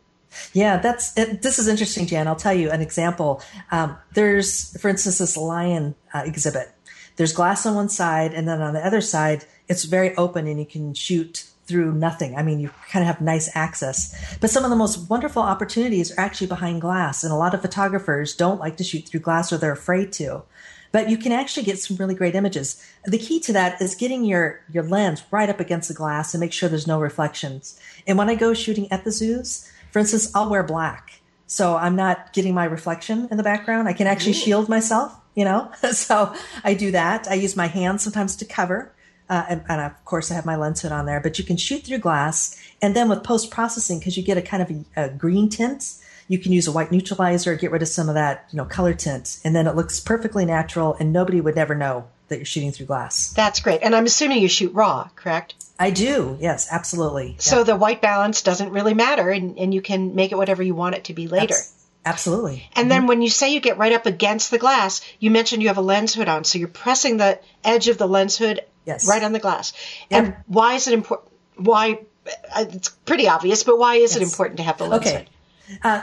Yeah, 0.53 0.77
that's 0.77 1.17
it, 1.17 1.41
this 1.41 1.57
is 1.57 1.67
interesting, 1.67 2.05
Jan. 2.05 2.27
I'll 2.27 2.35
tell 2.35 2.53
you 2.53 2.69
an 2.69 2.81
example. 2.81 3.41
Um, 3.71 3.97
there's, 4.13 4.79
for 4.79 4.89
instance, 4.89 5.17
this 5.17 5.35
lion 5.35 5.95
uh, 6.13 6.23
exhibit. 6.25 6.69
There's 7.15 7.33
glass 7.33 7.65
on 7.65 7.75
one 7.75 7.89
side, 7.89 8.33
and 8.33 8.47
then 8.47 8.61
on 8.61 8.73
the 8.73 8.85
other 8.85 9.01
side, 9.01 9.45
it's 9.67 9.85
very 9.85 10.15
open, 10.15 10.47
and 10.47 10.59
you 10.59 10.65
can 10.65 10.93
shoot 10.93 11.49
through 11.65 11.93
nothing. 11.93 12.35
I 12.35 12.41
mean, 12.41 12.59
you 12.59 12.71
kind 12.89 13.03
of 13.03 13.07
have 13.07 13.21
nice 13.21 13.49
access. 13.55 14.37
But 14.39 14.49
some 14.49 14.63
of 14.63 14.71
the 14.71 14.75
most 14.75 15.09
wonderful 15.09 15.43
opportunities 15.43 16.11
are 16.11 16.19
actually 16.19 16.47
behind 16.47 16.81
glass, 16.81 17.23
and 17.23 17.31
a 17.31 17.35
lot 17.35 17.53
of 17.53 17.61
photographers 17.61 18.35
don't 18.35 18.59
like 18.59 18.77
to 18.77 18.83
shoot 18.83 19.07
through 19.07 19.19
glass 19.19 19.53
or 19.53 19.57
they're 19.57 19.71
afraid 19.71 20.11
to 20.13 20.43
but 20.91 21.09
you 21.09 21.17
can 21.17 21.31
actually 21.31 21.63
get 21.63 21.79
some 21.79 21.97
really 21.97 22.15
great 22.15 22.35
images. 22.35 22.83
The 23.05 23.17
key 23.17 23.39
to 23.41 23.53
that 23.53 23.81
is 23.81 23.95
getting 23.95 24.23
your, 24.23 24.61
your 24.71 24.83
lens 24.83 25.23
right 25.31 25.49
up 25.49 25.59
against 25.59 25.87
the 25.87 25.93
glass 25.93 26.33
and 26.33 26.41
make 26.41 26.53
sure 26.53 26.69
there's 26.69 26.87
no 26.87 26.99
reflections. 26.99 27.79
And 28.07 28.17
when 28.17 28.29
I 28.29 28.35
go 28.35 28.53
shooting 28.53 28.91
at 28.91 29.03
the 29.03 29.11
zoos, 29.11 29.71
for 29.91 29.99
instance, 29.99 30.31
I'll 30.35 30.49
wear 30.49 30.63
black. 30.63 31.21
So 31.47 31.75
I'm 31.75 31.95
not 31.95 32.33
getting 32.33 32.53
my 32.53 32.65
reflection 32.65 33.27
in 33.31 33.37
the 33.37 33.43
background. 33.43 33.87
I 33.87 33.93
can 33.93 34.07
actually 34.07 34.33
shield 34.33 34.69
myself, 34.69 35.15
you 35.35 35.45
know? 35.45 35.71
so 35.91 36.33
I 36.63 36.73
do 36.73 36.91
that. 36.91 37.27
I 37.29 37.35
use 37.35 37.55
my 37.55 37.67
hands 37.67 38.03
sometimes 38.03 38.35
to 38.37 38.45
cover. 38.45 38.93
Uh, 39.29 39.45
and, 39.47 39.63
and, 39.69 39.79
of 39.81 40.05
course 40.05 40.31
I 40.31 40.33
have 40.33 40.45
my 40.45 40.55
lens 40.55 40.81
hood 40.81 40.91
on 40.91 41.05
there, 41.05 41.19
but 41.19 41.37
you 41.37 41.45
can 41.45 41.55
shoot 41.55 41.83
through 41.83 41.99
glass. 41.99 42.59
And 42.81 42.95
then 42.95 43.09
with 43.09 43.23
post 43.23 43.51
processing, 43.51 43.99
because 43.99 44.17
you 44.17 44.23
get 44.23 44.39
a 44.39 44.41
kind 44.41 44.63
of 44.63 44.71
a, 44.71 45.05
a 45.05 45.09
green 45.09 45.49
tint, 45.49 45.93
you 46.29 46.37
can 46.37 46.53
use 46.53 46.67
a 46.67 46.71
white 46.71 46.91
neutralizer, 46.91 47.55
get 47.55 47.71
rid 47.71 47.81
of 47.81 47.87
some 47.89 48.07
of 48.07 48.15
that, 48.15 48.45
you 48.51 48.57
know, 48.57 48.63
color 48.63 48.93
tint, 48.93 49.39
and 49.43 49.53
then 49.55 49.67
it 49.67 49.75
looks 49.75 49.99
perfectly 49.99 50.45
natural 50.45 50.95
and 50.99 51.11
nobody 51.11 51.41
would 51.41 51.55
never 51.55 51.75
know 51.75 52.07
that 52.29 52.37
you're 52.37 52.45
shooting 52.45 52.71
through 52.71 52.85
glass. 52.85 53.33
That's 53.33 53.59
great. 53.59 53.81
And 53.81 53.95
I'm 53.95 54.05
assuming 54.05 54.41
you 54.41 54.47
shoot 54.47 54.71
raw, 54.73 55.09
correct? 55.15 55.55
I 55.79 55.89
do. 55.89 56.37
Yes, 56.39 56.67
absolutely. 56.71 57.35
So 57.39 57.57
yeah. 57.57 57.63
the 57.63 57.75
white 57.75 58.01
balance 58.01 58.43
doesn't 58.43 58.71
really 58.71 58.93
matter 58.93 59.31
and, 59.31 59.57
and 59.57 59.73
you 59.73 59.81
can 59.81 60.13
make 60.13 60.31
it 60.31 60.35
whatever 60.35 60.61
you 60.61 60.75
want 60.75 60.93
it 60.93 61.05
to 61.05 61.15
be 61.15 61.27
later. 61.27 61.47
That's, 61.55 61.73
absolutely. 62.05 62.69
And 62.75 62.83
mm-hmm. 62.83 62.89
then 62.89 63.07
when 63.07 63.23
you 63.23 63.29
say 63.31 63.51
you 63.51 63.59
get 63.59 63.79
right 63.79 63.93
up 63.93 64.05
against 64.05 64.51
the 64.51 64.59
glass, 64.59 65.01
you 65.19 65.31
mentioned 65.31 65.63
you 65.63 65.69
have 65.69 65.77
a 65.77 65.81
lens 65.81 66.13
hood 66.13 66.29
on. 66.29 66.43
So 66.43 66.59
you're 66.59 66.67
pressing 66.67 67.17
the 67.17 67.39
edge 67.63 67.87
of 67.87 67.97
the 67.97 68.07
lens 68.07 68.37
hood 68.37 68.61
yes. 68.85 69.07
right 69.07 69.23
on 69.23 69.33
the 69.33 69.39
glass. 69.39 69.73
Yep. 70.11 70.23
And 70.23 70.35
why 70.45 70.75
is 70.75 70.87
it 70.87 70.93
important? 70.93 71.31
Why? 71.55 72.01
Uh, 72.55 72.65
it's 72.69 72.89
pretty 72.89 73.27
obvious, 73.27 73.63
but 73.63 73.79
why 73.79 73.95
is 73.95 74.13
yes. 74.13 74.17
it 74.17 74.23
important 74.23 74.57
to 74.57 74.63
have 74.63 74.77
the 74.77 74.85
lens 74.85 75.07
okay. 75.07 75.17
hood? 75.17 75.29
Uh, 75.83 76.01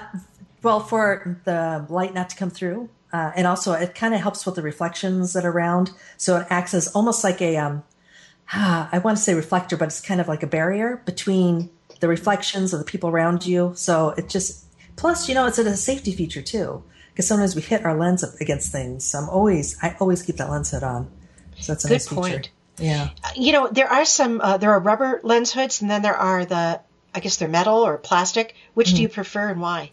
Well, 0.62 0.80
for 0.80 1.40
the 1.44 1.86
light 1.88 2.12
not 2.12 2.30
to 2.30 2.36
come 2.36 2.50
through, 2.50 2.88
uh, 3.12 3.30
and 3.36 3.46
also 3.46 3.72
it 3.72 3.94
kind 3.94 4.14
of 4.14 4.20
helps 4.20 4.44
with 4.44 4.56
the 4.56 4.62
reflections 4.62 5.32
that 5.34 5.44
are 5.44 5.50
around. 5.52 5.92
So 6.16 6.38
it 6.38 6.46
acts 6.50 6.74
as 6.74 6.88
almost 6.88 7.22
like 7.22 7.40
a, 7.40 7.56
um, 7.56 7.84
I 8.52 9.00
want 9.04 9.16
to 9.16 9.22
say 9.22 9.34
reflector, 9.34 9.76
but 9.76 9.84
it's 9.86 10.00
kind 10.00 10.20
of 10.20 10.26
like 10.26 10.42
a 10.42 10.46
barrier 10.48 11.02
between 11.04 11.70
the 12.00 12.08
reflections 12.08 12.72
of 12.72 12.80
the 12.80 12.84
people 12.84 13.10
around 13.10 13.46
you. 13.46 13.72
So 13.76 14.10
it 14.10 14.28
just, 14.28 14.64
plus, 14.96 15.28
you 15.28 15.34
know, 15.36 15.46
it's 15.46 15.58
a 15.58 15.76
safety 15.76 16.12
feature 16.12 16.42
too, 16.42 16.82
because 17.12 17.28
sometimes 17.28 17.54
we 17.54 17.62
hit 17.62 17.84
our 17.84 17.96
lens 17.96 18.24
up 18.24 18.34
against 18.40 18.72
things. 18.72 19.04
So 19.04 19.18
I'm 19.20 19.28
always, 19.28 19.76
I 19.82 19.94
always 20.00 20.22
keep 20.22 20.36
that 20.38 20.50
lens 20.50 20.72
hood 20.72 20.82
on. 20.82 21.08
So 21.60 21.72
that's 21.72 21.84
a 21.84 21.88
Good 21.88 21.94
nice 21.94 22.08
point. 22.08 22.34
feature. 22.34 22.50
Yeah. 22.78 23.10
You 23.36 23.52
know, 23.52 23.68
there 23.68 23.88
are 23.88 24.04
some, 24.04 24.40
uh, 24.40 24.56
there 24.56 24.72
are 24.72 24.80
rubber 24.80 25.20
lens 25.22 25.52
hoods 25.52 25.80
and 25.80 25.90
then 25.90 26.02
there 26.02 26.16
are 26.16 26.44
the, 26.44 26.80
I 27.16 27.20
guess 27.20 27.38
they're 27.38 27.48
metal 27.48 27.78
or 27.78 27.96
plastic. 27.96 28.54
Which 28.74 28.92
do 28.92 29.00
you 29.00 29.08
prefer 29.08 29.48
and 29.48 29.60
why? 29.60 29.90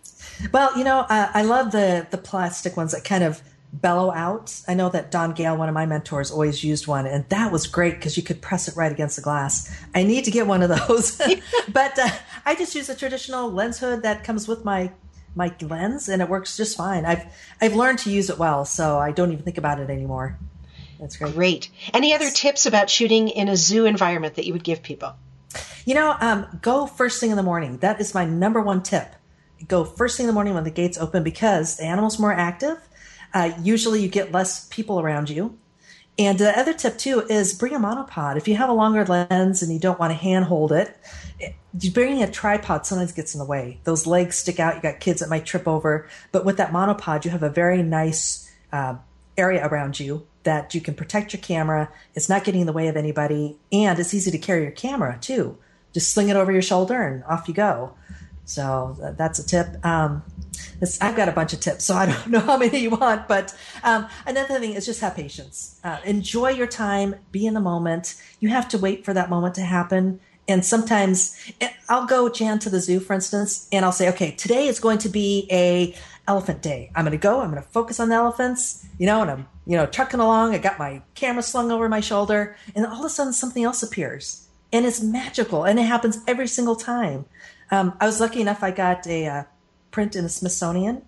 Well, 0.51 0.77
you 0.77 0.83
know, 0.83 0.99
uh, 0.99 1.31
I 1.33 1.43
love 1.43 1.71
the 1.71 2.05
the 2.11 2.17
plastic 2.17 2.75
ones 2.75 2.91
that 2.91 3.05
kind 3.05 3.23
of 3.23 3.41
bellow 3.71 4.11
out. 4.11 4.61
I 4.67 4.73
know 4.73 4.89
that 4.89 5.09
Don 5.09 5.31
Gale, 5.31 5.55
one 5.55 5.69
of 5.69 5.73
my 5.73 5.85
mentors, 5.85 6.31
always 6.31 6.65
used 6.65 6.85
one, 6.85 7.07
and 7.07 7.27
that 7.29 7.51
was 7.51 7.65
great 7.65 7.95
because 7.95 8.17
you 8.17 8.23
could 8.23 8.41
press 8.41 8.67
it 8.67 8.75
right 8.75 8.91
against 8.91 9.15
the 9.15 9.21
glass. 9.21 9.73
I 9.95 10.03
need 10.03 10.25
to 10.25 10.31
get 10.31 10.47
one 10.47 10.61
of 10.61 10.69
those, 10.69 11.17
but 11.71 11.97
uh, 11.97 12.09
I 12.45 12.55
just 12.55 12.75
use 12.75 12.89
a 12.89 12.95
traditional 12.95 13.49
lens 13.49 13.79
hood 13.79 14.03
that 14.03 14.25
comes 14.25 14.47
with 14.47 14.65
my 14.65 14.91
my 15.33 15.55
lens, 15.61 16.09
and 16.09 16.21
it 16.21 16.27
works 16.27 16.57
just 16.57 16.75
fine. 16.75 17.05
I've 17.05 17.25
I've 17.61 17.73
learned 17.73 17.99
to 17.99 18.11
use 18.11 18.29
it 18.29 18.37
well, 18.37 18.65
so 18.65 18.99
I 18.99 19.13
don't 19.13 19.31
even 19.31 19.45
think 19.45 19.57
about 19.57 19.79
it 19.79 19.89
anymore. 19.89 20.37
That's 20.99 21.15
great. 21.15 21.33
Great. 21.33 21.69
Any 21.93 22.13
other 22.13 22.29
tips 22.29 22.65
about 22.65 22.89
shooting 22.89 23.29
in 23.29 23.47
a 23.47 23.55
zoo 23.55 23.85
environment 23.85 24.35
that 24.35 24.45
you 24.45 24.51
would 24.51 24.63
give 24.63 24.83
people? 24.83 25.15
You 25.85 25.95
know, 25.95 26.15
um, 26.19 26.59
go 26.61 26.85
first 26.85 27.19
thing 27.19 27.31
in 27.31 27.37
the 27.37 27.43
morning. 27.43 27.77
That 27.77 27.99
is 27.99 28.13
my 28.13 28.25
number 28.25 28.61
one 28.61 28.83
tip. 28.83 29.15
Go 29.67 29.85
first 29.85 30.17
thing 30.17 30.25
in 30.25 30.27
the 30.27 30.33
morning 30.33 30.53
when 30.53 30.63
the 30.63 30.71
gates 30.71 30.97
open 30.97 31.23
because 31.23 31.77
the 31.77 31.83
animal's 31.83 32.19
more 32.19 32.33
active. 32.33 32.77
Uh, 33.33 33.51
usually 33.61 34.01
you 34.01 34.09
get 34.09 34.31
less 34.31 34.67
people 34.67 34.99
around 34.99 35.29
you. 35.29 35.57
And 36.19 36.37
the 36.37 36.57
other 36.57 36.73
tip 36.73 36.97
too 36.97 37.21
is 37.21 37.53
bring 37.53 37.73
a 37.73 37.79
monopod. 37.79 38.37
If 38.37 38.47
you 38.47 38.55
have 38.55 38.69
a 38.69 38.73
longer 38.73 39.03
lens 39.05 39.63
and 39.63 39.73
you 39.73 39.79
don't 39.79 39.99
want 39.99 40.11
to 40.11 40.15
hand 40.15 40.45
hold 40.45 40.71
it, 40.71 40.95
bringing 41.93 42.21
a 42.21 42.29
tripod 42.29 42.85
sometimes 42.85 43.11
gets 43.11 43.33
in 43.33 43.39
the 43.39 43.45
way. 43.45 43.79
Those 43.83 44.05
legs 44.05 44.35
stick 44.35 44.59
out. 44.59 44.75
You 44.75 44.81
got 44.81 44.99
kids 44.99 45.21
that 45.21 45.29
might 45.29 45.45
trip 45.45 45.67
over. 45.67 46.07
But 46.31 46.45
with 46.45 46.57
that 46.57 46.71
monopod, 46.71 47.25
you 47.25 47.31
have 47.31 47.41
a 47.41 47.49
very 47.49 47.81
nice 47.81 48.51
uh, 48.71 48.95
area 49.37 49.67
around 49.67 49.99
you 49.99 50.27
that 50.43 50.73
you 50.73 50.81
can 50.81 50.93
protect 50.93 51.33
your 51.33 51.41
camera. 51.41 51.91
It's 52.15 52.29
not 52.29 52.43
getting 52.43 52.61
in 52.61 52.67
the 52.67 52.73
way 52.73 52.87
of 52.87 52.95
anybody, 52.95 53.57
and 53.71 53.97
it's 53.99 54.13
easy 54.13 54.31
to 54.31 54.37
carry 54.37 54.63
your 54.63 54.71
camera 54.71 55.17
too. 55.21 55.57
Just 55.93 56.11
sling 56.11 56.29
it 56.29 56.35
over 56.35 56.51
your 56.51 56.61
shoulder 56.61 57.01
and 57.01 57.23
off 57.25 57.47
you 57.47 57.53
go. 57.53 57.95
So 58.45 58.97
uh, 59.01 59.11
that's 59.11 59.39
a 59.39 59.45
tip. 59.45 59.85
Um, 59.85 60.23
I've 61.01 61.15
got 61.15 61.29
a 61.29 61.31
bunch 61.31 61.53
of 61.53 61.59
tips, 61.59 61.85
so 61.85 61.95
I 61.95 62.05
don't 62.07 62.27
know 62.27 62.39
how 62.39 62.57
many 62.57 62.79
you 62.79 62.91
want. 62.91 63.27
But 63.27 63.55
um, 63.83 64.07
another 64.25 64.59
thing 64.59 64.73
is 64.73 64.85
just 64.85 65.01
have 65.01 65.15
patience. 65.15 65.79
Uh, 65.83 65.99
enjoy 66.03 66.49
your 66.49 66.67
time. 66.67 67.15
Be 67.31 67.45
in 67.45 67.53
the 67.53 67.59
moment. 67.59 68.15
You 68.39 68.49
have 68.49 68.67
to 68.69 68.77
wait 68.77 69.05
for 69.05 69.13
that 69.13 69.29
moment 69.29 69.55
to 69.55 69.61
happen. 69.61 70.19
And 70.47 70.65
sometimes 70.65 71.37
I'll 71.87 72.05
go 72.05 72.27
Jan 72.27 72.59
to 72.59 72.69
the 72.69 72.81
zoo, 72.81 72.99
for 72.99 73.13
instance, 73.13 73.67
and 73.71 73.85
I'll 73.85 73.93
say, 73.93 74.09
okay, 74.09 74.31
today 74.31 74.67
is 74.67 74.79
going 74.79 74.97
to 74.99 75.09
be 75.09 75.47
a 75.49 75.95
elephant 76.27 76.61
day. 76.61 76.91
I'm 76.95 77.05
going 77.05 77.11
to 77.11 77.17
go. 77.17 77.41
I'm 77.41 77.51
going 77.51 77.61
to 77.61 77.69
focus 77.69 77.99
on 77.99 78.09
the 78.09 78.15
elephants, 78.15 78.85
you 78.97 79.05
know, 79.05 79.21
and 79.21 79.31
I'm, 79.31 79.47
you 79.65 79.77
know, 79.77 79.85
trucking 79.85 80.19
along. 80.19 80.53
I 80.53 80.57
got 80.57 80.79
my 80.79 81.01
camera 81.15 81.43
slung 81.43 81.71
over 81.71 81.89
my 81.89 81.99
shoulder, 81.99 82.55
and 82.75 82.85
all 82.85 82.99
of 82.99 83.05
a 83.05 83.09
sudden 83.09 83.33
something 83.33 83.63
else 83.63 83.83
appears, 83.83 84.47
and 84.71 84.85
it's 84.85 85.01
magical, 85.01 85.63
and 85.63 85.79
it 85.79 85.83
happens 85.83 86.19
every 86.27 86.47
single 86.47 86.75
time. 86.75 87.25
Um, 87.71 87.97
I 87.99 88.05
was 88.05 88.19
lucky 88.19 88.41
enough; 88.41 88.63
I 88.63 88.71
got 88.71 89.05
a 89.07 89.27
uh, 89.27 89.43
print 89.91 90.15
in 90.15 90.23
the 90.23 90.29
Smithsonian, 90.29 91.03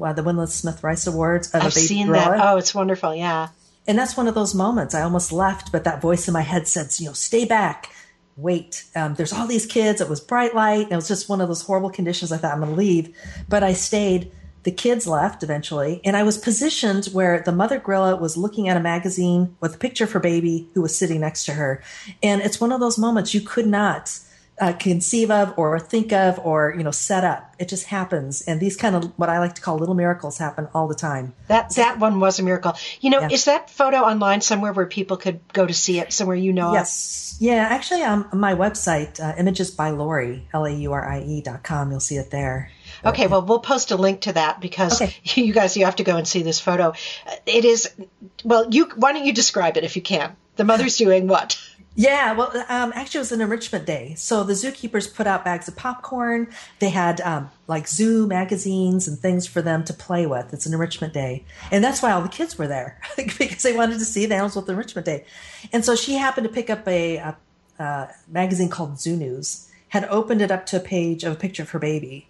uh, 0.00 0.12
the 0.12 0.22
Windland 0.22 0.48
Smith 0.48 0.82
Rice 0.84 1.06
Awards 1.06 1.50
of 1.50 1.62
I've 1.62 1.68
a 1.68 1.70
seen 1.72 2.12
that. 2.12 2.38
Oh, 2.40 2.56
it's 2.56 2.74
wonderful. 2.74 3.14
Yeah. 3.14 3.48
And 3.88 3.98
that's 3.98 4.16
one 4.16 4.26
of 4.26 4.34
those 4.34 4.54
moments. 4.54 4.94
I 4.94 5.02
almost 5.02 5.32
left, 5.32 5.70
but 5.70 5.84
that 5.84 6.02
voice 6.02 6.26
in 6.26 6.34
my 6.34 6.42
head 6.42 6.66
said, 6.66 6.88
you 6.98 7.06
know, 7.06 7.12
stay 7.12 7.44
back, 7.44 7.92
wait. 8.36 8.84
Um, 8.96 9.14
there's 9.14 9.32
all 9.32 9.46
these 9.46 9.64
kids. 9.64 10.00
It 10.00 10.08
was 10.08 10.20
bright 10.20 10.54
light. 10.54 10.84
And 10.84 10.92
it 10.92 10.96
was 10.96 11.08
just 11.08 11.28
one 11.28 11.40
of 11.40 11.48
those 11.48 11.62
horrible 11.62 11.90
conditions. 11.90 12.32
I 12.32 12.36
thought 12.36 12.52
I'm 12.52 12.60
going 12.60 12.72
to 12.72 12.76
leave, 12.76 13.16
but 13.48 13.62
I 13.62 13.72
stayed. 13.72 14.32
The 14.66 14.72
kids 14.72 15.06
left 15.06 15.44
eventually, 15.44 16.00
and 16.04 16.16
I 16.16 16.24
was 16.24 16.38
positioned 16.38 17.06
where 17.12 17.40
the 17.40 17.52
mother 17.52 17.78
gorilla 17.78 18.16
was 18.16 18.36
looking 18.36 18.68
at 18.68 18.76
a 18.76 18.80
magazine 18.80 19.54
with 19.60 19.76
a 19.76 19.78
picture 19.78 20.02
of 20.02 20.10
her 20.10 20.18
baby 20.18 20.68
who 20.74 20.82
was 20.82 20.98
sitting 20.98 21.20
next 21.20 21.44
to 21.44 21.52
her. 21.52 21.80
And 22.20 22.42
it's 22.42 22.60
one 22.60 22.72
of 22.72 22.80
those 22.80 22.98
moments 22.98 23.32
you 23.32 23.42
could 23.42 23.68
not 23.68 24.18
uh, 24.60 24.72
conceive 24.72 25.30
of 25.30 25.52
or 25.56 25.78
think 25.78 26.12
of 26.12 26.40
or 26.40 26.74
you 26.76 26.82
know 26.82 26.90
set 26.90 27.22
up. 27.22 27.54
It 27.60 27.68
just 27.68 27.86
happens, 27.86 28.42
and 28.42 28.58
these 28.58 28.76
kind 28.76 28.96
of 28.96 29.04
what 29.16 29.28
I 29.28 29.38
like 29.38 29.54
to 29.54 29.62
call 29.62 29.76
little 29.78 29.94
miracles 29.94 30.38
happen 30.38 30.66
all 30.74 30.88
the 30.88 30.94
time. 30.96 31.34
That 31.46 31.74
that 31.76 32.00
one 32.00 32.18
was 32.18 32.40
a 32.40 32.42
miracle. 32.42 32.72
You 33.00 33.10
know, 33.10 33.20
Yeah. 33.20 33.28
is 33.30 33.44
that 33.44 33.70
photo 33.70 33.98
online 33.98 34.40
somewhere 34.40 34.72
where 34.72 34.86
people 34.86 35.16
could 35.16 35.38
go 35.52 35.64
to 35.64 35.74
see 35.74 36.00
it? 36.00 36.12
Somewhere 36.12 36.36
you 36.36 36.52
know? 36.52 36.68
of? 36.68 36.74
Yes. 36.74 37.36
Yeah, 37.38 37.66
actually, 37.70 38.02
um, 38.02 38.26
on 38.32 38.40
my 38.40 38.54
website, 38.54 39.20
uh, 39.20 39.34
images 39.38 39.70
by 39.70 39.90
Laurie, 39.90 40.48
L 40.54 40.64
A 40.64 40.72
U 40.72 40.92
R 40.92 41.06
I 41.06 41.20
E 41.20 41.42
dot 41.42 41.62
com, 41.62 41.90
you'll 41.90 42.00
see 42.00 42.16
it 42.16 42.30
there. 42.30 42.70
Okay, 43.04 43.26
well, 43.26 43.42
we'll 43.42 43.58
post 43.60 43.90
a 43.90 43.96
link 43.96 44.22
to 44.22 44.32
that 44.32 44.60
because 44.60 45.00
Okay. 45.00 45.14
you 45.40 45.52
guys, 45.52 45.76
you 45.76 45.84
have 45.84 45.96
to 45.96 46.04
go 46.04 46.16
and 46.16 46.26
see 46.26 46.42
this 46.42 46.60
photo. 46.60 46.94
It 47.46 47.64
is, 47.64 47.90
well, 48.44 48.66
you, 48.70 48.86
why 48.96 49.12
don't 49.12 49.24
you 49.24 49.32
describe 49.34 49.76
it 49.76 49.84
if 49.84 49.96
you 49.96 50.02
can? 50.02 50.36
The 50.56 50.64
mother's 50.64 50.96
doing 51.04 51.28
what? 51.28 51.60
Yeah, 51.98 52.34
well, 52.34 52.52
um, 52.68 52.92
actually, 52.94 53.20
it 53.20 53.22
was 53.22 53.32
an 53.32 53.40
enrichment 53.40 53.86
day. 53.86 54.12
So 54.18 54.44
the 54.44 54.52
zookeepers 54.52 55.14
put 55.14 55.26
out 55.26 55.46
bags 55.46 55.66
of 55.66 55.76
popcorn. 55.76 56.48
They 56.78 56.90
had 56.90 57.22
um, 57.22 57.50
like 57.68 57.88
zoo 57.88 58.26
magazines 58.26 59.08
and 59.08 59.18
things 59.18 59.46
for 59.46 59.62
them 59.62 59.82
to 59.84 59.94
play 59.94 60.26
with. 60.26 60.52
It's 60.52 60.66
an 60.66 60.74
enrichment 60.74 61.14
day. 61.14 61.44
And 61.72 61.82
that's 61.82 62.02
why 62.02 62.12
all 62.12 62.20
the 62.20 62.28
kids 62.28 62.58
were 62.58 62.68
there 62.68 63.00
because 63.16 63.62
they 63.62 63.74
wanted 63.74 63.98
to 63.98 64.04
see 64.04 64.26
the 64.26 64.34
animals 64.34 64.56
with 64.56 64.68
enrichment 64.68 65.06
day. 65.06 65.24
And 65.72 65.86
so 65.86 65.96
she 65.96 66.16
happened 66.16 66.46
to 66.46 66.52
pick 66.52 66.68
up 66.68 66.86
a, 66.86 67.16
a, 67.16 67.36
a 67.78 68.08
magazine 68.28 68.68
called 68.68 69.00
Zoo 69.00 69.16
News, 69.16 69.70
had 69.88 70.04
opened 70.10 70.42
it 70.42 70.50
up 70.50 70.66
to 70.66 70.76
a 70.76 70.80
page 70.80 71.24
of 71.24 71.32
a 71.32 71.36
picture 71.36 71.62
of 71.62 71.70
her 71.70 71.78
baby. 71.78 72.28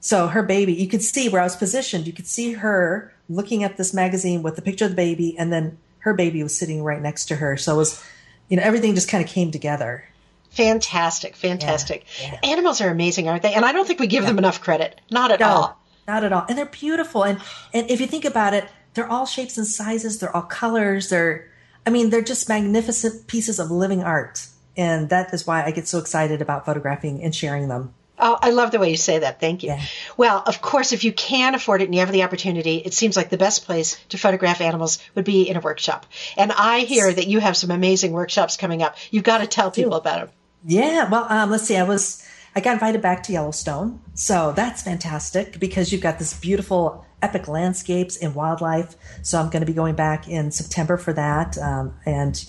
So 0.00 0.28
her 0.28 0.42
baby, 0.42 0.74
you 0.74 0.86
could 0.88 1.02
see 1.02 1.28
where 1.28 1.40
I 1.40 1.44
was 1.44 1.56
positioned. 1.56 2.06
You 2.06 2.12
could 2.12 2.26
see 2.26 2.52
her 2.52 3.12
looking 3.28 3.64
at 3.64 3.76
this 3.76 3.92
magazine 3.92 4.42
with 4.42 4.56
the 4.56 4.62
picture 4.62 4.84
of 4.84 4.92
the 4.92 4.96
baby, 4.96 5.36
and 5.38 5.52
then 5.52 5.78
her 6.00 6.14
baby 6.14 6.42
was 6.42 6.56
sitting 6.56 6.82
right 6.82 7.02
next 7.02 7.26
to 7.26 7.36
her. 7.36 7.56
So 7.56 7.74
it 7.74 7.78
was, 7.78 8.04
you 8.48 8.56
know, 8.56 8.62
everything 8.62 8.94
just 8.94 9.08
kind 9.08 9.24
of 9.24 9.28
came 9.30 9.50
together. 9.50 10.04
Fantastic, 10.50 11.36
fantastic. 11.36 12.06
yeah. 12.22 12.38
Animals 12.42 12.80
are 12.80 12.90
amazing, 12.90 13.28
aren't 13.28 13.42
they? 13.42 13.52
And 13.54 13.64
I 13.64 13.72
don't 13.72 13.86
think 13.86 14.00
we 14.00 14.06
give 14.06 14.24
them 14.24 14.38
enough 14.38 14.60
credit. 14.62 15.00
Not 15.10 15.30
at 15.30 15.42
all. 15.42 15.78
not 16.06 16.24
at 16.24 16.32
all. 16.32 16.46
And 16.48 16.56
they're 16.56 16.66
beautiful. 16.66 17.24
And 17.24 17.40
and 17.74 17.90
if 17.90 18.00
you 18.00 18.06
think 18.06 18.24
about 18.24 18.54
it, 18.54 18.66
they're 18.94 19.10
all 19.10 19.26
shapes 19.26 19.58
and 19.58 19.66
sizes. 19.66 20.18
They're 20.18 20.34
all 20.34 20.42
colors. 20.42 21.10
They're, 21.10 21.50
I 21.86 21.90
mean, 21.90 22.10
they're 22.10 22.22
just 22.22 22.48
magnificent 22.48 23.26
pieces 23.26 23.58
of 23.60 23.70
living 23.70 24.02
art. 24.02 24.46
And 24.76 25.10
that 25.10 25.34
is 25.34 25.46
why 25.46 25.64
I 25.64 25.70
get 25.70 25.86
so 25.86 25.98
excited 25.98 26.40
about 26.40 26.64
photographing 26.64 27.22
and 27.22 27.34
sharing 27.34 27.68
them. 27.68 27.94
Oh, 28.18 28.38
I 28.40 28.50
love 28.50 28.70
the 28.70 28.78
way 28.78 28.90
you 28.90 28.96
say 28.96 29.20
that. 29.20 29.40
Thank 29.40 29.62
you. 29.62 29.70
Yeah. 29.70 29.82
Well, 30.16 30.42
of 30.46 30.60
course, 30.60 30.92
if 30.92 31.04
you 31.04 31.12
can 31.12 31.54
afford 31.54 31.82
it 31.82 31.84
and 31.84 31.94
you 31.94 32.00
have 32.00 32.12
the 32.12 32.24
opportunity, 32.24 32.76
it 32.76 32.94
seems 32.94 33.16
like 33.16 33.30
the 33.30 33.36
best 33.36 33.64
place 33.64 33.98
to 34.10 34.18
photograph 34.18 34.60
animals 34.60 34.98
would 35.14 35.24
be 35.24 35.48
in 35.48 35.56
a 35.56 35.60
workshop. 35.60 36.06
And 36.36 36.52
I 36.52 36.80
hear 36.80 37.12
that 37.12 37.28
you 37.28 37.38
have 37.40 37.56
some 37.56 37.70
amazing 37.70 38.12
workshops 38.12 38.56
coming 38.56 38.82
up. 38.82 38.96
You've 39.10 39.24
got 39.24 39.38
to 39.38 39.46
tell 39.46 39.70
people 39.70 39.94
about 39.94 40.20
them. 40.20 40.28
Yeah, 40.64 41.08
well, 41.08 41.26
um, 41.28 41.50
let's 41.50 41.64
see. 41.64 41.76
I 41.76 41.84
was 41.84 42.24
I 42.56 42.60
got 42.60 42.72
invited 42.72 43.00
back 43.00 43.22
to 43.24 43.32
Yellowstone, 43.32 44.00
so 44.14 44.52
that's 44.52 44.82
fantastic 44.82 45.60
because 45.60 45.92
you've 45.92 46.00
got 46.00 46.18
this 46.18 46.34
beautiful, 46.34 47.06
epic 47.22 47.46
landscapes 47.46 48.16
and 48.16 48.34
wildlife. 48.34 48.96
So 49.22 49.38
I'm 49.38 49.50
going 49.50 49.60
to 49.60 49.66
be 49.66 49.72
going 49.72 49.94
back 49.94 50.28
in 50.28 50.50
September 50.50 50.96
for 50.96 51.12
that, 51.12 51.56
um, 51.58 51.94
and 52.04 52.44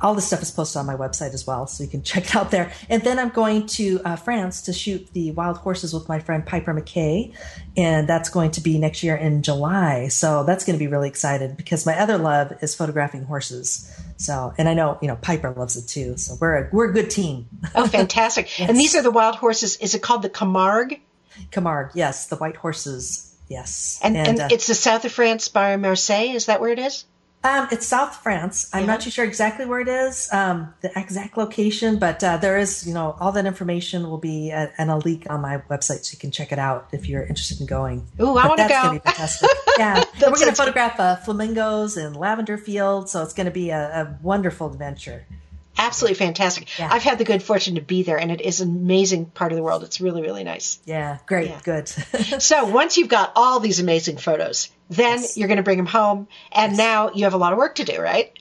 all 0.00 0.14
this 0.14 0.26
stuff 0.26 0.42
is 0.42 0.50
posted 0.50 0.80
on 0.80 0.86
my 0.86 0.94
website 0.94 1.34
as 1.34 1.46
well, 1.46 1.66
so 1.66 1.82
you 1.82 1.90
can 1.90 2.02
check 2.10 2.26
it 2.26 2.36
out 2.36 2.50
there. 2.50 2.72
And 2.88 3.02
then 3.02 3.18
I'm 3.18 3.30
going 3.30 3.66
to 3.68 4.00
uh, 4.04 4.16
France 4.16 4.62
to 4.62 4.72
shoot 4.72 5.08
the 5.12 5.32
wild 5.32 5.58
horses 5.58 5.92
with 5.92 6.08
my 6.08 6.20
friend 6.20 6.44
Piper 6.44 6.72
McKay, 6.72 7.34
and 7.76 8.08
that's 8.08 8.28
going 8.28 8.52
to 8.52 8.60
be 8.60 8.78
next 8.78 9.02
year 9.02 9.16
in 9.16 9.42
July. 9.42 10.08
So 10.08 10.44
that's 10.44 10.64
going 10.64 10.78
to 10.78 10.82
be 10.82 10.88
really 10.88 11.08
excited 11.08 11.56
because 11.56 11.86
my 11.86 11.98
other 11.98 12.18
love 12.18 12.52
is 12.62 12.74
photographing 12.74 13.24
horses. 13.24 13.92
So, 14.16 14.52
and 14.58 14.68
I 14.68 14.74
know 14.74 14.98
you 15.00 15.08
know 15.08 15.16
Piper 15.16 15.50
loves 15.50 15.76
it 15.76 15.88
too. 15.88 16.16
So 16.16 16.36
we're 16.40 16.56
a, 16.56 16.68
we're 16.72 16.90
a 16.90 16.92
good 16.92 17.10
team. 17.10 17.48
Oh, 17.74 17.86
fantastic. 17.86 18.60
And 18.60 18.76
these 18.76 18.96
are 18.96 19.02
the 19.02 19.10
wild 19.10 19.36
horses. 19.36 19.76
Is 19.76 19.94
it 19.94 20.02
called 20.02 20.22
the 20.22 20.30
Camargue? 20.30 20.98
Camargue, 21.50 21.90
yes, 21.94 22.26
the 22.26 22.36
white 22.36 22.56
horses, 22.56 23.34
yes, 23.48 24.00
And, 24.02 24.16
and, 24.16 24.40
uh, 24.40 24.48
it's 24.50 24.66
the 24.66 24.74
south 24.74 25.04
of 25.04 25.12
France 25.12 25.48
by 25.48 25.76
Marseille. 25.76 26.34
Is 26.34 26.46
that 26.46 26.60
where 26.60 26.70
it 26.70 26.78
is? 26.78 27.04
Um, 27.44 27.68
it's 27.70 27.86
South 27.86 28.16
France. 28.16 28.68
I'm 28.72 28.86
not 28.86 29.00
too 29.00 29.10
sure 29.10 29.24
exactly 29.24 29.64
where 29.64 29.80
it 29.80 29.88
is, 29.88 30.28
um, 30.32 30.74
the 30.80 30.90
exact 30.98 31.36
location, 31.36 31.98
but 31.98 32.22
uh, 32.24 32.36
there 32.38 32.58
is, 32.58 32.86
you 32.86 32.92
know, 32.92 33.16
all 33.20 33.32
that 33.32 33.46
information 33.46 34.08
will 34.10 34.18
be 34.18 34.50
at, 34.50 34.72
and 34.76 34.90
a 34.90 34.96
link 34.96 35.26
on 35.30 35.40
my 35.40 35.58
website, 35.70 36.04
so 36.04 36.12
you 36.12 36.18
can 36.18 36.30
check 36.30 36.50
it 36.52 36.58
out 36.58 36.88
if 36.92 37.08
you're 37.08 37.22
interested 37.22 37.60
in 37.60 37.66
going. 37.66 38.06
Ooh, 38.20 38.36
I 38.36 38.46
wanna 38.48 38.56
that's 38.68 38.72
go. 38.72 38.82
gonna 38.82 39.00
be 39.00 39.04
fantastic. 39.04 39.48
Yeah, 39.78 40.02
we're 40.20 40.30
going 40.30 40.48
to 40.48 40.54
photograph 40.56 40.98
uh, 40.98 41.14
flamingos 41.16 41.96
and 41.96 42.16
lavender 42.16 42.58
fields, 42.58 43.12
so 43.12 43.22
it's 43.22 43.32
going 43.32 43.44
to 43.46 43.52
be 43.52 43.70
a, 43.70 43.78
a 43.78 44.18
wonderful 44.22 44.66
adventure. 44.72 45.24
absolutely 45.78 46.16
fantastic. 46.16 46.76
Yeah. 46.80 46.88
I've 46.90 47.04
had 47.04 47.18
the 47.18 47.24
good 47.24 47.44
fortune 47.44 47.76
to 47.76 47.80
be 47.80 48.02
there, 48.02 48.18
and 48.18 48.32
it 48.32 48.40
is 48.40 48.60
an 48.60 48.68
amazing 48.70 49.26
part 49.26 49.52
of 49.52 49.56
the 49.56 49.62
world. 49.62 49.84
It's 49.84 50.00
really, 50.00 50.20
really 50.22 50.42
nice. 50.42 50.80
Yeah, 50.84 51.18
great, 51.26 51.50
Yeah. 51.50 51.60
good. 51.62 51.88
So 52.42 52.64
once 52.64 52.96
you've 52.96 53.08
got 53.08 53.30
all 53.36 53.60
these 53.60 53.78
amazing 53.78 54.16
photos, 54.16 54.68
then 54.90 55.20
Yes. 55.20 55.36
you're 55.36 55.48
going 55.48 55.58
to 55.58 55.62
bring 55.62 55.76
them 55.76 55.86
home, 55.86 56.28
and 56.52 56.76
now 56.76 57.10
you 57.12 57.24
have 57.24 57.34
a 57.34 57.36
lot 57.36 57.52
of 57.52 57.58
work 57.58 57.74
to 57.76 57.84
do, 57.84 58.00
right? 58.00 58.32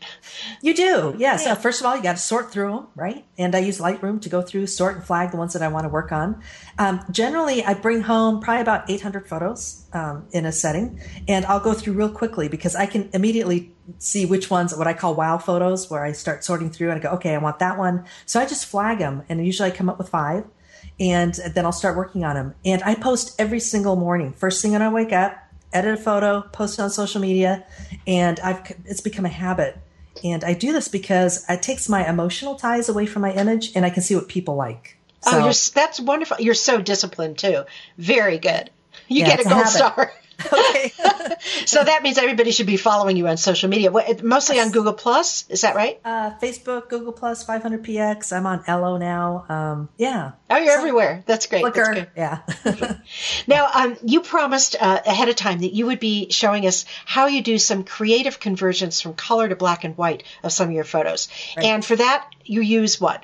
You 0.62 0.74
do, 0.74 1.16
yes. 1.18 1.46
Uh, 1.46 1.56
first 1.56 1.82
of 1.82 1.86
all, 1.88 1.96
you 1.96 2.02
got 2.04 2.14
to 2.18 2.22
sort 2.22 2.52
through 2.52 2.72
them, 2.72 2.88
right? 2.96 3.26
And 3.38 3.54
I 3.56 3.60
use 3.60 3.80
Lightroom 3.80 4.22
to 4.22 4.30
go 4.30 4.42
through, 4.42 4.68
sort, 4.68 4.96
and 4.96 5.04
flag 5.04 5.32
the 5.32 5.38
ones 5.38 5.54
that 5.54 5.62
I 5.62 5.68
want 5.68 5.84
to 5.84 5.90
work 5.90 6.12
on. 6.12 6.42
Um, 6.78 7.02
generally, 7.12 7.64
I 7.66 7.74
bring 7.74 8.02
home 8.02 8.40
probably 8.40 8.62
about 8.62 8.90
800 8.90 9.28
photos 9.28 9.86
um, 9.94 10.26
in 10.32 10.46
a 10.46 10.52
setting, 10.52 11.00
and 11.28 11.46
I'll 11.46 11.60
go 11.60 11.74
through 11.74 11.94
real 11.94 12.10
quickly 12.10 12.48
because 12.48 12.76
I 12.76 12.86
can 12.86 13.10
immediately 13.14 13.74
see 14.00 14.26
which 14.26 14.50
ones, 14.50 14.76
what 14.76 14.88
I 14.88 14.94
call 14.94 15.16
wow 15.16 15.38
photos, 15.38 15.90
where 15.90 16.04
I 16.04 16.12
start 16.12 16.44
sorting 16.44 16.70
through 16.70 16.92
and 16.92 17.00
I 17.00 17.04
go, 17.04 17.10
okay, 17.16 17.34
I 17.36 17.38
want 17.40 17.60
that 17.60 17.78
one. 17.78 18.06
So 18.26 18.40
I 18.40 18.46
just 18.46 18.66
flag 18.66 19.00
them, 19.00 19.24
and 19.28 19.46
usually 19.46 19.70
I 19.72 19.76
come 19.76 19.90
up 19.90 19.98
with 19.98 20.10
five, 20.10 20.46
and 21.00 21.34
then 21.54 21.66
I'll 21.66 21.72
start 21.72 21.98
working 21.98 22.24
on 22.24 22.36
them. 22.36 22.56
And 22.66 22.82
I 22.84 22.96
post 22.96 23.36
every 23.40 23.60
single 23.60 23.96
morning. 23.96 24.34
First 24.34 24.62
thing 24.62 24.72
when 24.72 24.82
I 24.82 24.90
wake 24.90 25.12
up, 25.12 25.38
edit 25.78 26.00
a 26.00 26.02
photo, 26.02 26.42
post 26.42 26.80
it 26.80 26.82
on 26.82 26.90
social 26.90 27.22
media, 27.22 27.66
and 28.06 28.40
I've 28.42 28.62
it's 28.86 29.02
become 29.02 29.26
a 29.26 29.30
habit. 29.30 29.78
And 30.24 30.44
I 30.44 30.54
do 30.54 30.74
this 30.74 30.88
because 30.88 31.46
it 31.48 31.62
takes 31.62 31.88
my 31.88 32.08
emotional 32.10 32.56
ties 32.56 32.90
away 32.90 33.06
from 33.06 33.22
my 33.22 33.32
image, 33.34 33.72
and 33.76 33.86
I 33.86 33.90
can 33.92 34.02
see 34.04 34.16
what 34.16 34.28
people 34.28 34.56
like. 34.56 34.98
oh, 35.26 35.32
So- 35.32 35.38
you're, 35.40 35.84
that's 35.84 36.00
wonderful. 36.00 36.38
You're 36.40 36.54
so 36.56 36.82
disciplined 36.82 37.38
too. 37.38 37.64
Very 37.98 38.38
good. 38.40 38.72
You 39.08 39.22
Yeah, 39.22 39.28
get 39.28 39.40
a 39.40 39.42
it's 39.44 39.52
a 39.52 39.54
gold 39.54 39.68
star. 39.68 40.12
okay. 40.46 40.94
so 41.66 41.84
that 41.84 42.04
means 42.04 42.18
everybody 42.18 42.52
should 42.52 42.68
be 42.68 42.78
following 42.78 43.18
you 43.18 43.28
on 43.28 43.38
social 43.38 43.70
media. 43.70 43.92
Mostly 44.24 44.60
on 44.60 44.72
Google 44.72 44.94
Plus, 44.94 45.46
is 45.50 45.62
that 45.62 45.76
right? 45.76 46.00
uh, 46.06 46.32
Facebook, 46.42 46.90
Google 46.90 47.14
Plus, 47.14 47.46
500px. 47.46 48.32
I'm 48.36 48.46
on 48.46 48.64
Ello 48.68 48.98
now. 48.98 49.46
Um, 49.50 49.90
yeah. 49.98 50.34
Oh, 50.50 50.58
you're 50.58 50.78
everywhere. 50.78 51.24
That's 51.26 51.48
great. 51.48 51.64
That's 51.64 51.90
good. 51.90 52.08
Yeah. 52.16 52.40
Now, 53.48 53.70
um, 53.74 53.98
you 54.04 54.22
promised 54.22 54.76
uh, 54.80 55.02
ahead 55.06 55.30
of 55.30 55.36
time 55.36 55.60
that 55.60 55.74
you 55.74 55.86
would 55.88 56.00
be 56.00 56.30
showing 56.30 56.68
us 56.68 56.86
how 57.06 57.28
you 57.28 57.42
do 57.42 57.58
some 57.58 57.84
creative 57.84 58.40
conversions 58.40 59.02
from 59.02 59.14
color 59.14 59.48
to 59.48 59.56
black 59.56 59.84
and 59.84 59.98
white 59.98 60.24
of 60.44 60.52
some 60.52 60.68
of 60.70 60.74
your 60.74 60.84
photos. 60.84 61.30
And 61.56 61.84
for 61.84 61.96
that, 61.96 62.30
you 62.44 62.62
use 62.62 63.00
what? 63.00 63.24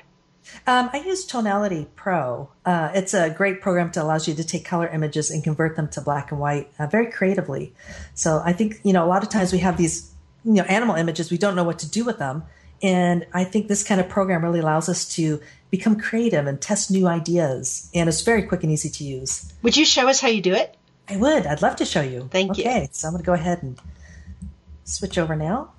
Um, 0.66 0.90
I 0.92 0.98
use 0.98 1.24
Tonality 1.24 1.86
Pro. 1.96 2.50
Uh, 2.64 2.90
it's 2.94 3.14
a 3.14 3.30
great 3.30 3.60
program 3.60 3.90
that 3.92 4.02
allows 4.02 4.28
you 4.28 4.34
to 4.34 4.44
take 4.44 4.64
color 4.64 4.88
images 4.88 5.30
and 5.30 5.42
convert 5.42 5.76
them 5.76 5.88
to 5.88 6.00
black 6.00 6.30
and 6.30 6.40
white 6.40 6.70
uh, 6.78 6.86
very 6.86 7.10
creatively. 7.10 7.74
So 8.14 8.40
I 8.44 8.52
think, 8.52 8.80
you 8.82 8.92
know, 8.92 9.04
a 9.04 9.08
lot 9.08 9.22
of 9.22 9.28
times 9.28 9.52
we 9.52 9.58
have 9.60 9.76
these, 9.76 10.12
you 10.44 10.54
know, 10.54 10.64
animal 10.64 10.96
images, 10.96 11.30
we 11.30 11.38
don't 11.38 11.56
know 11.56 11.64
what 11.64 11.78
to 11.80 11.90
do 11.90 12.04
with 12.04 12.18
them. 12.18 12.44
And 12.82 13.26
I 13.32 13.44
think 13.44 13.68
this 13.68 13.82
kind 13.82 14.00
of 14.00 14.08
program 14.08 14.42
really 14.42 14.60
allows 14.60 14.88
us 14.88 15.08
to 15.16 15.40
become 15.70 15.98
creative 15.98 16.46
and 16.46 16.60
test 16.60 16.90
new 16.90 17.06
ideas. 17.06 17.90
And 17.94 18.08
it's 18.08 18.22
very 18.22 18.42
quick 18.42 18.62
and 18.62 18.70
easy 18.70 18.90
to 18.90 19.04
use. 19.04 19.52
Would 19.62 19.76
you 19.76 19.84
show 19.84 20.08
us 20.08 20.20
how 20.20 20.28
you 20.28 20.42
do 20.42 20.54
it? 20.54 20.76
I 21.08 21.16
would. 21.16 21.46
I'd 21.46 21.62
love 21.62 21.76
to 21.76 21.84
show 21.84 22.00
you. 22.00 22.28
Thank 22.30 22.58
you. 22.58 22.64
Okay, 22.64 22.88
so 22.92 23.08
I'm 23.08 23.14
going 23.14 23.22
to 23.22 23.26
go 23.26 23.34
ahead 23.34 23.62
and 23.62 23.78
switch 24.84 25.18
over 25.18 25.36
now. 25.36 25.73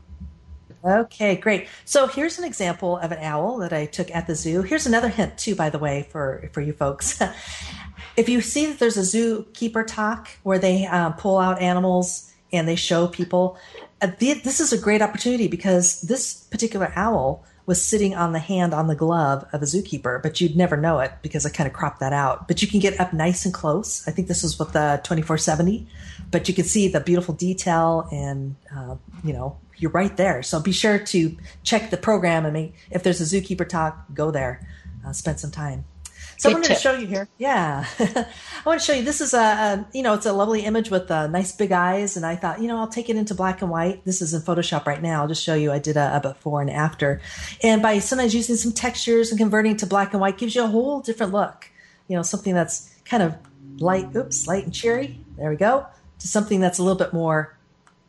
Okay, 0.86 1.36
great. 1.36 1.68
So 1.84 2.06
here's 2.06 2.38
an 2.38 2.46
example 2.46 2.98
of 2.98 3.12
an 3.12 3.18
owl 3.20 3.58
that 3.58 3.74
I 3.74 3.88
took 3.88 4.12
at 4.12 4.28
the 4.28 4.36
zoo. 4.36 4.62
Here's 4.62 4.86
another 4.86 5.10
hint 5.10 5.36
too, 5.36 5.56
by 5.56 5.72
the 5.72 5.80
way, 5.80 6.08
for 6.12 6.48
for 6.54 6.62
you 6.62 6.74
folks. 6.74 7.20
if 8.18 8.30
you 8.30 8.40
see 8.40 8.68
that 8.68 8.78
there's 8.78 8.98
a 8.98 9.02
zookeeper 9.02 9.86
talk 9.86 10.30
where 10.44 10.60
they 10.60 10.86
um, 10.86 11.14
pull 11.14 11.40
out 11.40 11.60
animals 11.60 12.32
and 12.54 12.68
they 12.68 12.76
show 12.76 13.08
people, 13.08 13.58
uh, 14.02 14.12
th- 14.12 14.44
this 14.44 14.60
is 14.60 14.72
a 14.72 14.78
great 14.78 15.02
opportunity 15.02 15.48
because 15.48 16.02
this 16.02 16.44
particular 16.52 16.94
owl 16.96 17.44
was 17.66 17.84
sitting 17.84 18.16
on 18.16 18.32
the 18.32 18.40
hand 18.40 18.74
on 18.74 18.88
the 18.88 18.96
glove 18.96 19.48
of 19.52 19.62
a 19.62 19.66
zookeeper, 19.66 20.22
but 20.22 20.40
you'd 20.40 20.56
never 20.56 20.78
know 20.78 21.00
it 21.00 21.12
because 21.22 21.46
I 21.46 21.50
kind 21.50 21.68
of 21.68 21.74
cropped 21.74 22.00
that 22.00 22.14
out. 22.14 22.48
But 22.48 22.62
you 22.62 22.68
can 22.68 22.80
get 22.80 23.00
up 23.00 23.14
nice 23.14 23.46
and 23.46 23.54
close. 23.54 24.08
I 24.08 24.12
think 24.12 24.28
this 24.28 24.44
was 24.44 24.60
with 24.60 24.74
the 24.74 25.02
2470, 25.04 25.88
but 26.32 26.48
you 26.48 26.54
can 26.54 26.66
see 26.66 26.88
the 26.88 27.00
beautiful 27.00 27.34
detail 27.34 28.08
and, 28.12 28.56
uh, 28.76 28.96
you 29.24 29.34
know, 29.34 29.58
you're 29.78 29.92
right 29.92 30.16
there. 30.16 30.44
So 30.44 30.60
be 30.60 30.72
sure 30.72 31.00
to 31.00 31.38
check 31.64 31.90
the 31.90 31.98
program 31.98 32.46
and 32.46 32.54
make, 32.54 32.76
if 32.92 33.04
there's 33.04 33.20
a 33.20 33.24
zookeeper 33.24 33.68
talk, 33.68 34.06
go 34.14 34.32
there, 34.32 34.66
uh, 35.06 35.12
spend 35.12 35.40
some 35.40 35.52
time. 35.52 35.86
So 36.38 36.50
Good 36.50 36.56
I'm 36.56 36.62
going 36.64 36.76
to 36.76 36.82
show 36.82 36.94
you 36.94 37.08
here. 37.08 37.28
Yeah, 37.38 37.86
I 38.00 38.26
want 38.66 38.80
to 38.80 38.86
show 38.86 38.94
you. 38.94 39.04
This 39.04 39.22
is 39.22 39.34
a, 39.34 39.38
a, 39.38 39.88
you 39.94 40.04
know, 40.04 40.14
it's 40.14 40.26
a 40.26 40.34
lovely 40.34 40.62
image 40.62 40.90
with 40.90 41.10
uh, 41.10 41.28
nice 41.28 41.52
big 41.52 41.72
eyes, 41.72 42.18
and 42.18 42.26
I 42.26 42.36
thought, 42.36 42.62
you 42.62 42.68
know, 42.68 42.78
I'll 42.78 42.88
take 42.88 43.10
it 43.10 43.16
into 43.16 43.34
black 43.34 43.62
and 43.62 43.72
white. 43.72 44.04
This 44.06 44.22
is 44.22 44.34
in 44.34 44.42
Photoshop 44.42 44.86
right 44.86 45.02
now. 45.02 45.22
I'll 45.22 45.28
just 45.28 45.44
show 45.44 45.54
you. 45.56 45.72
I 45.72 45.80
did 45.80 45.98
a, 45.98 46.18
a 46.18 46.20
before 46.20 46.62
and 46.62 46.70
after, 46.70 47.22
and 47.64 47.82
by 47.82 48.00
sometimes 48.00 48.36
using 48.36 48.56
some 48.56 48.72
textures 48.72 49.32
and 49.32 49.40
converting 49.40 49.78
to 49.78 49.86
black 49.86 50.14
and 50.14 50.22
white 50.22 50.38
gives 50.38 50.56
you 50.56 50.64
a 50.64 50.68
whole 50.68 51.02
different 51.02 51.32
look. 51.32 51.70
You 52.08 52.16
know, 52.16 52.22
something 52.22 52.54
that's 52.54 52.94
kind 53.06 53.24
of 53.24 53.36
light, 53.78 54.16
oops, 54.16 54.48
light 54.48 54.66
and 54.66 54.74
cheery. 54.74 55.20
There 55.38 55.50
we 55.50 55.56
go. 55.56 55.88
To 56.20 56.28
something 56.28 56.60
that's 56.60 56.80
a 56.80 56.84
little 56.84 56.98
bit 56.98 57.14
more 57.14 57.58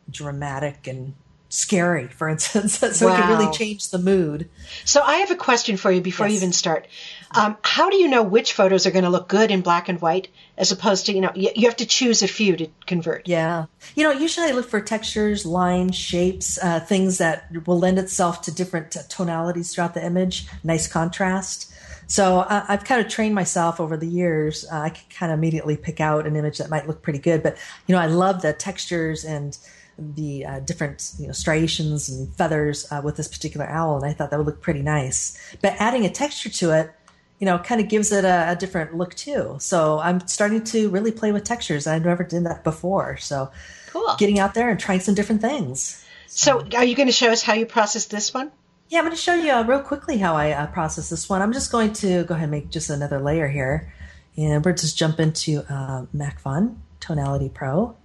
dramatic 0.09 0.87
and 0.87 1.13
scary, 1.49 2.07
for 2.07 2.27
instance. 2.29 2.77
so 2.77 3.07
it 3.13 3.17
can 3.17 3.29
really 3.29 3.51
change 3.51 3.89
the 3.89 3.99
mood. 3.99 4.49
So 4.85 5.01
I 5.01 5.17
have 5.17 5.31
a 5.31 5.35
question 5.35 5.77
for 5.77 5.91
you 5.91 6.01
before 6.01 6.27
you 6.27 6.35
even 6.35 6.53
start. 6.53 6.87
Um, 7.31 7.57
how 7.61 7.89
do 7.89 7.97
you 7.97 8.07
know 8.07 8.23
which 8.23 8.53
photos 8.53 8.85
are 8.85 8.91
going 8.91 9.03
to 9.03 9.09
look 9.09 9.27
good 9.27 9.51
in 9.51 9.61
black 9.61 9.89
and 9.89 10.01
white 10.01 10.29
as 10.57 10.71
opposed 10.71 11.07
to, 11.07 11.13
you 11.13 11.21
know, 11.21 11.31
you, 11.35 11.49
you 11.55 11.67
have 11.67 11.77
to 11.77 11.85
choose 11.85 12.21
a 12.23 12.27
few 12.27 12.55
to 12.55 12.67
convert? 12.85 13.27
Yeah. 13.27 13.65
You 13.95 14.03
know, 14.03 14.11
usually 14.11 14.47
I 14.47 14.51
look 14.51 14.69
for 14.69 14.79
textures, 14.81 15.45
lines, 15.45 15.95
shapes, 15.95 16.57
uh, 16.61 16.79
things 16.79 17.17
that 17.17 17.67
will 17.67 17.79
lend 17.79 17.99
itself 17.99 18.41
to 18.43 18.51
different 18.53 18.95
tonalities 19.09 19.73
throughout 19.73 19.93
the 19.93 20.05
image, 20.05 20.47
nice 20.63 20.87
contrast. 20.87 21.73
So 22.07 22.39
uh, 22.39 22.65
I've 22.69 22.85
kind 22.85 23.05
of 23.05 23.11
trained 23.11 23.35
myself 23.35 23.81
over 23.81 23.97
the 23.97 24.07
years. 24.07 24.65
Uh, 24.71 24.77
I 24.77 24.89
can 24.89 25.03
kind 25.09 25.31
of 25.31 25.37
immediately 25.37 25.75
pick 25.75 25.99
out 25.99 26.25
an 26.25 26.37
image 26.37 26.57
that 26.59 26.69
might 26.69 26.87
look 26.87 27.01
pretty 27.01 27.19
good. 27.19 27.43
But, 27.43 27.57
you 27.85 27.93
know, 27.93 28.01
I 28.01 28.05
love 28.05 28.41
the 28.41 28.53
textures 28.53 29.25
and 29.25 29.57
the 29.97 30.45
uh, 30.45 30.59
different 30.59 31.13
you 31.19 31.27
know 31.27 31.33
striations 31.33 32.09
and 32.09 32.33
feathers 32.35 32.89
uh, 32.91 33.01
with 33.03 33.17
this 33.17 33.27
particular 33.27 33.67
owl, 33.67 33.97
and 33.97 34.05
I 34.05 34.13
thought 34.13 34.29
that 34.29 34.37
would 34.37 34.45
look 34.45 34.61
pretty 34.61 34.81
nice. 34.81 35.37
But 35.61 35.75
adding 35.79 36.05
a 36.05 36.09
texture 36.09 36.49
to 36.49 36.71
it, 36.71 36.91
you 37.39 37.45
know, 37.45 37.59
kind 37.59 37.79
of 37.79 37.87
gives 37.87 38.11
it 38.11 38.25
a, 38.25 38.51
a 38.51 38.55
different 38.55 38.95
look 38.95 39.13
too. 39.13 39.57
So 39.59 39.99
I'm 39.99 40.25
starting 40.27 40.63
to 40.65 40.89
really 40.89 41.11
play 41.11 41.31
with 41.31 41.43
textures. 41.43 41.85
I 41.87 41.99
never 41.99 42.23
did 42.23 42.45
that 42.45 42.63
before. 42.63 43.17
So 43.17 43.51
Cool. 43.91 44.15
getting 44.17 44.39
out 44.39 44.53
there 44.53 44.69
and 44.69 44.79
trying 44.79 44.99
some 45.01 45.15
different 45.15 45.41
things. 45.41 46.03
So 46.27 46.65
are 46.75 46.83
you 46.83 46.95
going 46.95 47.07
to 47.07 47.13
show 47.13 47.29
us 47.31 47.41
how 47.43 47.53
you 47.53 47.65
process 47.65 48.05
this 48.05 48.33
one? 48.33 48.51
Yeah, 48.89 48.99
I'm 48.99 49.05
going 49.05 49.15
to 49.15 49.21
show 49.21 49.35
you 49.35 49.51
uh, 49.51 49.63
real 49.63 49.81
quickly 49.81 50.17
how 50.17 50.35
I 50.35 50.51
uh, 50.51 50.67
process 50.67 51.09
this 51.09 51.29
one. 51.29 51.41
I'm 51.41 51.53
just 51.53 51.71
going 51.71 51.93
to 51.93 52.23
go 52.23 52.33
ahead 52.35 52.43
and 52.43 52.51
make 52.51 52.69
just 52.69 52.89
another 52.89 53.19
layer 53.19 53.47
here. 53.47 53.93
And 54.37 54.63
we'll 54.63 54.75
just 54.75 54.97
jump 54.97 55.19
into 55.19 55.63
uh, 55.69 56.05
Macphun 56.15 56.77
Tonality 56.99 57.49
Pro. 57.49 57.95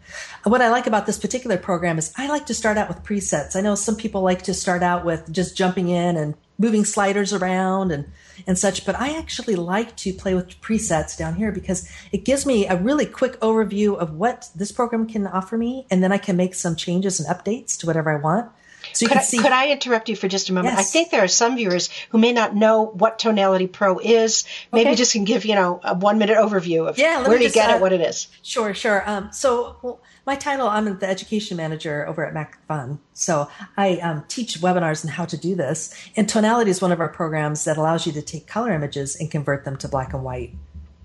What 0.45 0.61
I 0.63 0.71
like 0.71 0.87
about 0.87 1.07
this 1.07 1.19
particular 1.19 1.57
program 1.57 1.99
is 1.99 2.13
I 2.17 2.27
like 2.29 2.47
to 2.47 2.55
start 2.55 2.79
out 2.79 2.89
with 2.89 3.03
presets. 3.03 3.55
I 3.55 3.61
know 3.61 3.75
some 3.75 3.97
people 3.97 4.23
like 4.23 4.43
to 4.43 4.55
start 4.55 4.83
out 4.83 5.05
with 5.05 5.31
just 5.33 5.57
jumping 5.57 5.89
in 5.89 6.17
and 6.17 6.35
moving 6.59 6.85
sliders 6.85 7.33
around 7.33 7.93
and, 7.93 8.07
and 8.47 8.59
such, 8.59 8.85
but 8.85 8.99
I 8.99 9.17
actually 9.17 9.57
like 9.57 9.97
to 9.99 10.13
play 10.13 10.35
with 10.35 10.61
presets 10.61 11.17
down 11.17 11.37
here 11.37 11.53
because 11.53 11.89
it 12.13 12.25
gives 12.25 12.47
me 12.47 12.67
a 12.67 12.77
really 12.77 13.07
quick 13.07 13.39
overview 13.41 13.97
of 13.97 14.15
what 14.15 14.49
this 14.55 14.73
program 14.73 15.07
can 15.07 15.27
offer 15.27 15.57
me, 15.57 15.87
and 15.91 16.03
then 16.03 16.13
I 16.13 16.19
can 16.19 16.37
make 16.37 16.55
some 16.55 16.77
changes 16.77 17.21
and 17.21 17.29
updates 17.29 17.79
to 17.79 17.87
whatever 17.87 18.11
I 18.11 18.21
want. 18.21 18.51
So 18.95 19.05
you 19.05 19.09
Could 19.09 19.15
can 19.15 19.19
I, 19.19 19.25
see. 19.25 19.39
could 19.39 19.53
I 19.53 19.71
interrupt 19.71 20.09
you 20.09 20.17
for 20.17 20.29
just 20.29 20.49
a 20.51 20.53
moment? 20.53 20.77
Yes. 20.77 20.87
I 20.87 20.91
think 20.91 21.11
there 21.11 21.23
are 21.23 21.29
some 21.29 21.57
viewers 21.57 21.89
who 22.11 22.19
may 22.19 22.33
not 22.33 22.55
know 22.55 22.85
what 22.87 23.19
Tonality 23.19 23.67
Pro 23.67 23.99
is. 23.99 24.45
Maybe 24.73 24.91
Okay. 24.91 24.97
just 24.97 25.13
can 25.13 25.25
give, 25.25 25.45
you 25.45 25.55
know, 25.55 25.81
a 25.83 25.95
one 25.95 26.19
minute 26.19 26.37
overview 26.37 26.89
of 26.89 26.99
Yeah, 26.99 27.27
where 27.27 27.39
do 27.39 27.45
you 27.45 27.51
get 27.51 27.71
uh, 27.71 27.75
it, 27.77 27.81
what 27.81 27.93
it 27.93 28.01
is. 28.01 28.29
Sure, 28.43 28.75
sure. 28.75 29.03
Um, 29.09 29.31
so, 29.33 29.77
well, 29.83 30.01
my 30.27 30.37
title, 30.37 30.69
I'm 30.69 30.99
the 30.99 31.09
education 31.09 31.57
manager 31.57 32.07
over 32.07 32.25
at 32.25 32.33
Macphun. 32.35 32.99
So 33.13 33.49
I 33.77 33.97
um, 33.97 34.25
teach 34.29 34.61
webinars 34.61 35.05
on 35.05 35.11
how 35.11 35.25
to 35.25 35.37
do 35.37 35.55
this. 35.55 35.93
And 36.17 36.29
Tonality 36.29 36.71
is 36.71 36.81
one 36.81 36.93
of 36.93 37.01
our 37.01 37.09
programs 37.09 37.65
that 37.65 37.77
allows 37.77 38.07
you 38.07 38.13
to 38.13 38.23
take 38.23 38.47
color 38.47 38.73
images 38.73 39.17
and 39.17 39.31
convert 39.31 39.65
them 39.65 39.77
to 39.79 39.89
black 39.89 40.13
and 40.15 40.23
white. 40.23 40.55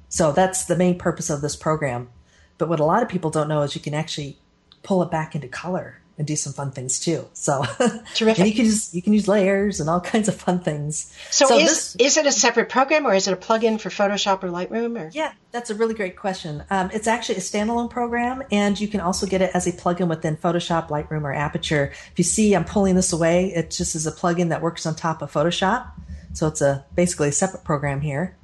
So 0.09 0.31
that's 0.31 0.65
the 0.65 0.75
main 0.75 0.97
purpose 0.97 1.29
of 1.29 1.41
this 1.41 1.55
program. 1.55 2.09
But 2.57 2.69
what 2.69 2.79
a 2.79 2.85
lot 2.85 3.03
of 3.03 3.09
people 3.09 3.29
don't 3.29 3.47
know 3.47 3.61
is 3.61 3.75
you 3.75 3.81
can 3.81 3.93
actually 3.93 4.37
pull 4.83 5.01
it 5.03 5.11
back 5.11 5.35
into 5.35 5.47
color 5.47 5.99
and 6.17 6.25
do 6.25 6.35
some 6.35 6.53
fun 6.53 6.71
things 6.71 6.99
too. 6.99 7.27
So 7.33 7.63
Terrific. 8.15 8.39
and 8.39 8.47
you 8.47 8.53
can 8.53 8.65
just 8.65 8.93
you 8.93 9.01
can 9.01 9.13
use 9.13 9.27
layers 9.27 9.79
and 9.79 9.89
all 9.89 10.01
kinds 10.13 10.27
of 10.27 10.35
fun 10.35 10.59
things. 10.59 11.13
So, 11.29 11.57
is, 11.57 11.93
this 11.93 11.95
is 11.97 12.17
it 12.17 12.25
a 12.25 12.31
separate 12.31 12.69
program 12.69 13.05
or 13.05 13.13
is 13.13 13.27
it 13.27 13.33
a 13.33 13.37
plugin 13.37 13.79
for 13.79 13.89
Photoshop 13.89 14.43
or 14.43 14.49
Lightroom? 14.49 14.99
Or? 14.99 15.09
Yeah, 15.13 15.33
that's 15.51 15.69
a 15.69 15.75
really 15.75 15.93
great 15.93 16.15
question. 16.15 16.63
Um, 16.69 16.89
it's 16.93 17.07
actually 17.07 17.35
a 17.35 17.41
standalone 17.41 17.89
program, 17.89 18.43
and 18.51 18.79
you 18.79 18.87
can 18.87 19.01
also 19.01 19.27
get 19.27 19.41
it 19.41 19.51
as 19.53 19.67
a 19.67 19.71
plugin 19.71 20.07
within 20.07 20.37
Photoshop, 20.37 20.89
Lightroom, 20.89 21.23
or 21.23 21.33
Aperture. 21.33 21.91
If 22.11 22.13
you 22.17 22.23
see, 22.23 22.55
I'm 22.55 22.65
pulling 22.65 22.95
this 22.95 23.13
away. 23.13 23.53
It 23.53 23.71
just 23.71 23.95
is 23.95 24.07
a 24.07 24.11
plugin 24.11 24.49
that 24.49 24.61
works 24.61 24.85
on 24.85 24.95
top 24.95 25.21
of 25.21 25.31
Photoshop, 25.31 25.91
so 26.33 26.47
it's 26.47 26.61
a 26.61 26.85
basically 26.95 27.29
a 27.29 27.31
separate 27.31 27.63
program 27.63 28.01
here. 28.01 28.36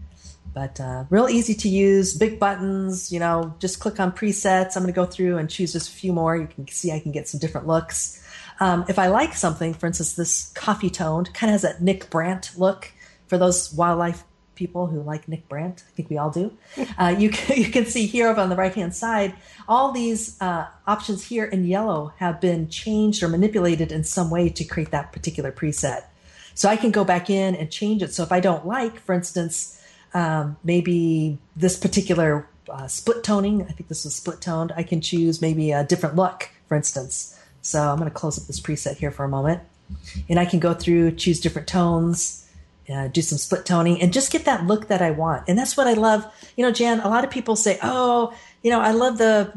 But 0.53 0.79
uh, 0.79 1.05
real 1.09 1.27
easy 1.27 1.55
to 1.55 1.69
use, 1.69 2.15
big 2.15 2.39
buttons. 2.39 3.11
You 3.11 3.19
know, 3.19 3.55
just 3.59 3.79
click 3.79 3.99
on 3.99 4.11
presets. 4.11 4.75
I'm 4.75 4.83
going 4.83 4.93
to 4.93 4.95
go 4.95 5.05
through 5.05 5.37
and 5.37 5.49
choose 5.49 5.73
just 5.73 5.89
a 5.89 5.93
few 5.93 6.13
more. 6.13 6.37
You 6.37 6.47
can 6.47 6.67
see 6.67 6.91
I 6.91 6.99
can 6.99 7.11
get 7.11 7.27
some 7.27 7.39
different 7.39 7.67
looks. 7.67 8.21
Um, 8.59 8.85
if 8.87 8.99
I 8.99 9.07
like 9.07 9.33
something, 9.33 9.73
for 9.73 9.87
instance, 9.87 10.13
this 10.13 10.51
coffee 10.53 10.89
toned 10.89 11.33
kind 11.33 11.49
of 11.49 11.53
has 11.53 11.61
that 11.63 11.81
Nick 11.81 12.09
Brandt 12.09 12.51
look 12.57 12.91
for 13.27 13.37
those 13.37 13.73
wildlife 13.73 14.23
people 14.55 14.87
who 14.87 15.01
like 15.01 15.27
Nick 15.27 15.49
Brandt. 15.49 15.83
I 15.87 15.91
think 15.95 16.09
we 16.09 16.17
all 16.17 16.29
do. 16.29 16.55
Uh, 16.97 17.15
you, 17.17 17.29
can, 17.29 17.57
you 17.57 17.71
can 17.71 17.85
see 17.85 18.05
here 18.05 18.27
over 18.27 18.39
on 18.39 18.49
the 18.49 18.55
right 18.55 18.73
hand 18.73 18.95
side, 18.95 19.33
all 19.67 19.91
these 19.91 20.39
uh, 20.41 20.67
options 20.85 21.23
here 21.23 21.45
in 21.45 21.65
yellow 21.65 22.13
have 22.17 22.39
been 22.39 22.69
changed 22.69 23.23
or 23.23 23.27
manipulated 23.27 23.91
in 23.91 24.03
some 24.03 24.29
way 24.29 24.47
to 24.49 24.63
create 24.63 24.91
that 24.91 25.11
particular 25.11 25.51
preset. 25.51 26.03
So 26.53 26.69
I 26.69 26.75
can 26.75 26.91
go 26.91 27.03
back 27.03 27.29
in 27.29 27.55
and 27.55 27.71
change 27.71 28.03
it. 28.03 28.13
So 28.13 28.21
if 28.21 28.31
I 28.31 28.39
don't 28.39 28.65
like, 28.65 28.99
for 28.99 29.13
instance, 29.13 29.81
um, 30.13 30.57
maybe 30.63 31.37
this 31.55 31.77
particular 31.77 32.47
uh, 32.69 32.87
split 32.87 33.23
toning, 33.23 33.63
I 33.63 33.71
think 33.71 33.89
this 33.89 34.05
was 34.05 34.15
split 34.15 34.41
toned, 34.41 34.71
I 34.75 34.83
can 34.83 35.01
choose 35.01 35.41
maybe 35.41 35.71
a 35.71 35.83
different 35.83 36.15
look, 36.15 36.49
for 36.67 36.75
instance. 36.75 37.39
So 37.61 37.81
I'm 37.81 37.97
going 37.97 38.09
to 38.09 38.15
close 38.15 38.37
up 38.39 38.45
this 38.47 38.59
preset 38.59 38.97
here 38.97 39.11
for 39.11 39.23
a 39.23 39.29
moment. 39.29 39.61
And 40.29 40.39
I 40.39 40.45
can 40.45 40.59
go 40.59 40.73
through, 40.73 41.11
choose 41.11 41.39
different 41.39 41.67
tones, 41.67 42.49
uh, 42.89 43.07
do 43.07 43.21
some 43.21 43.37
split 43.37 43.65
toning, 43.65 44.01
and 44.01 44.11
just 44.11 44.31
get 44.31 44.45
that 44.45 44.65
look 44.65 44.87
that 44.87 45.01
I 45.01 45.11
want. 45.11 45.45
And 45.47 45.57
that's 45.57 45.77
what 45.77 45.87
I 45.87 45.93
love. 45.93 46.25
You 46.57 46.65
know, 46.65 46.71
Jan, 46.71 46.99
a 46.99 47.09
lot 47.09 47.23
of 47.23 47.29
people 47.29 47.55
say, 47.55 47.79
oh, 47.81 48.33
you 48.61 48.71
know, 48.71 48.81
I 48.81 48.91
love 48.91 49.17
the 49.17 49.53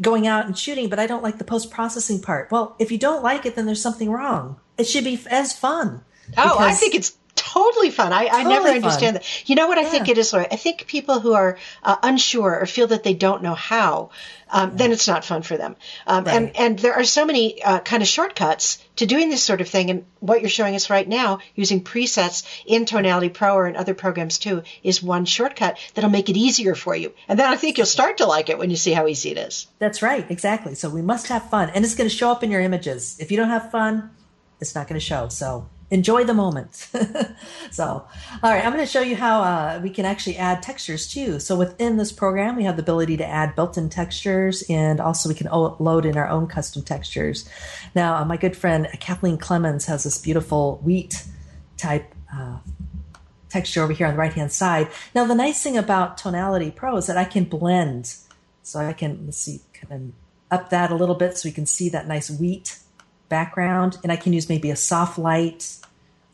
going 0.00 0.26
out 0.26 0.46
and 0.46 0.56
shooting, 0.56 0.88
but 0.88 0.98
I 0.98 1.06
don't 1.06 1.22
like 1.22 1.38
the 1.38 1.44
post 1.44 1.70
processing 1.70 2.20
part. 2.20 2.50
Well, 2.50 2.76
if 2.78 2.92
you 2.92 2.98
don't 2.98 3.22
like 3.22 3.46
it, 3.46 3.54
then 3.56 3.66
there's 3.66 3.82
something 3.82 4.10
wrong. 4.10 4.60
It 4.76 4.86
should 4.86 5.04
be 5.04 5.20
as 5.30 5.56
fun. 5.56 6.02
Oh, 6.36 6.58
I 6.58 6.72
think 6.72 6.94
it's 6.94 7.16
totally 7.52 7.90
fun. 7.90 8.12
I, 8.12 8.26
totally 8.26 8.44
I 8.44 8.48
never 8.48 8.68
understand 8.68 9.16
fun. 9.16 9.22
that. 9.22 9.48
You 9.48 9.54
know 9.56 9.68
what 9.68 9.78
I 9.78 9.82
yeah. 9.82 9.90
think 9.90 10.08
it 10.08 10.18
is, 10.18 10.32
Laura? 10.32 10.46
I 10.50 10.56
think 10.56 10.86
people 10.86 11.20
who 11.20 11.32
are 11.34 11.58
uh, 11.82 11.96
unsure 12.02 12.60
or 12.60 12.66
feel 12.66 12.88
that 12.88 13.02
they 13.02 13.14
don't 13.14 13.42
know 13.42 13.54
how, 13.54 14.10
um, 14.50 14.76
then 14.76 14.92
it's 14.92 15.06
not 15.06 15.24
fun 15.24 15.42
for 15.42 15.56
them. 15.56 15.76
Um, 16.06 16.24
right. 16.24 16.34
And 16.34 16.56
and 16.56 16.78
there 16.78 16.94
are 16.94 17.04
so 17.04 17.24
many 17.24 17.62
uh, 17.62 17.80
kind 17.80 18.02
of 18.02 18.08
shortcuts 18.08 18.78
to 18.96 19.06
doing 19.06 19.30
this 19.30 19.42
sort 19.42 19.60
of 19.60 19.68
thing. 19.68 19.90
And 19.90 20.04
what 20.20 20.40
you're 20.40 20.50
showing 20.50 20.74
us 20.74 20.90
right 20.90 21.08
now, 21.08 21.38
using 21.54 21.84
presets 21.84 22.44
in 22.66 22.84
Tonality 22.84 23.28
Pro 23.28 23.54
or 23.54 23.68
in 23.68 23.76
other 23.76 23.94
programs 23.94 24.38
too, 24.38 24.62
is 24.82 25.02
one 25.02 25.24
shortcut 25.24 25.78
that'll 25.94 26.10
make 26.10 26.28
it 26.28 26.36
easier 26.36 26.74
for 26.74 26.96
you. 26.96 27.12
And 27.28 27.38
then 27.38 27.50
I 27.50 27.56
think 27.56 27.76
you'll 27.76 27.86
start 27.86 28.18
to 28.18 28.26
like 28.26 28.50
it 28.50 28.58
when 28.58 28.70
you 28.70 28.76
see 28.76 28.92
how 28.92 29.06
easy 29.06 29.30
it 29.30 29.38
is. 29.38 29.66
That's 29.78 30.02
right, 30.02 30.28
exactly. 30.30 30.74
So 30.74 30.88
we 30.88 31.02
must 31.02 31.28
have 31.28 31.50
fun, 31.50 31.70
and 31.74 31.84
it's 31.84 31.94
going 31.94 32.10
to 32.10 32.16
show 32.16 32.30
up 32.30 32.42
in 32.42 32.50
your 32.50 32.60
images. 32.60 33.16
If 33.20 33.30
you 33.30 33.36
don't 33.36 33.50
have 33.50 33.70
fun, 33.70 34.10
it's 34.60 34.74
not 34.74 34.88
going 34.88 35.00
to 35.00 35.06
show. 35.06 35.28
So 35.28 35.68
enjoy 35.90 36.24
the 36.24 36.34
moment. 36.34 36.74
so, 37.70 37.84
all 37.84 38.06
right, 38.42 38.64
I'm 38.64 38.72
going 38.72 38.84
to 38.84 38.90
show 38.90 39.00
you 39.00 39.16
how 39.16 39.40
uh, 39.40 39.80
we 39.82 39.90
can 39.90 40.04
actually 40.04 40.36
add 40.36 40.62
textures 40.62 41.08
too. 41.08 41.40
So 41.40 41.56
within 41.56 41.96
this 41.96 42.12
program, 42.12 42.56
we 42.56 42.64
have 42.64 42.76
the 42.76 42.82
ability 42.82 43.16
to 43.18 43.26
add 43.26 43.54
built-in 43.54 43.88
textures 43.88 44.62
and 44.68 45.00
also 45.00 45.28
we 45.28 45.34
can 45.34 45.48
o- 45.48 45.76
load 45.78 46.04
in 46.04 46.16
our 46.16 46.28
own 46.28 46.46
custom 46.46 46.82
textures. 46.82 47.48
Now, 47.94 48.16
uh, 48.16 48.24
my 48.24 48.36
good 48.36 48.56
friend 48.56 48.86
Kathleen 49.00 49.38
Clemons 49.38 49.86
has 49.86 50.04
this 50.04 50.18
beautiful 50.18 50.78
wheat 50.82 51.24
type 51.76 52.14
uh, 52.34 52.58
texture 53.48 53.82
over 53.82 53.92
here 53.92 54.06
on 54.06 54.12
the 54.12 54.18
right-hand 54.18 54.52
side. 54.52 54.88
Now, 55.14 55.24
the 55.24 55.34
nice 55.34 55.62
thing 55.62 55.78
about 55.78 56.18
Tonality 56.18 56.70
Pro 56.70 56.96
is 56.96 57.06
that 57.06 57.16
I 57.16 57.24
can 57.24 57.44
blend. 57.44 58.14
So 58.62 58.80
I 58.80 58.92
can, 58.92 59.24
let's 59.24 59.38
see, 59.38 59.60
kind 59.72 59.92
of 59.92 60.12
up 60.58 60.70
that 60.70 60.90
a 60.90 60.94
little 60.94 61.14
bit 61.14 61.38
so 61.38 61.48
we 61.48 61.52
can 61.52 61.66
see 61.66 61.88
that 61.88 62.06
nice 62.06 62.30
wheat 62.30 62.78
background 63.28 63.98
and 64.02 64.12
I 64.12 64.16
can 64.16 64.32
use 64.32 64.48
maybe 64.48 64.70
a 64.70 64.76
soft 64.76 65.18
light 65.18 65.76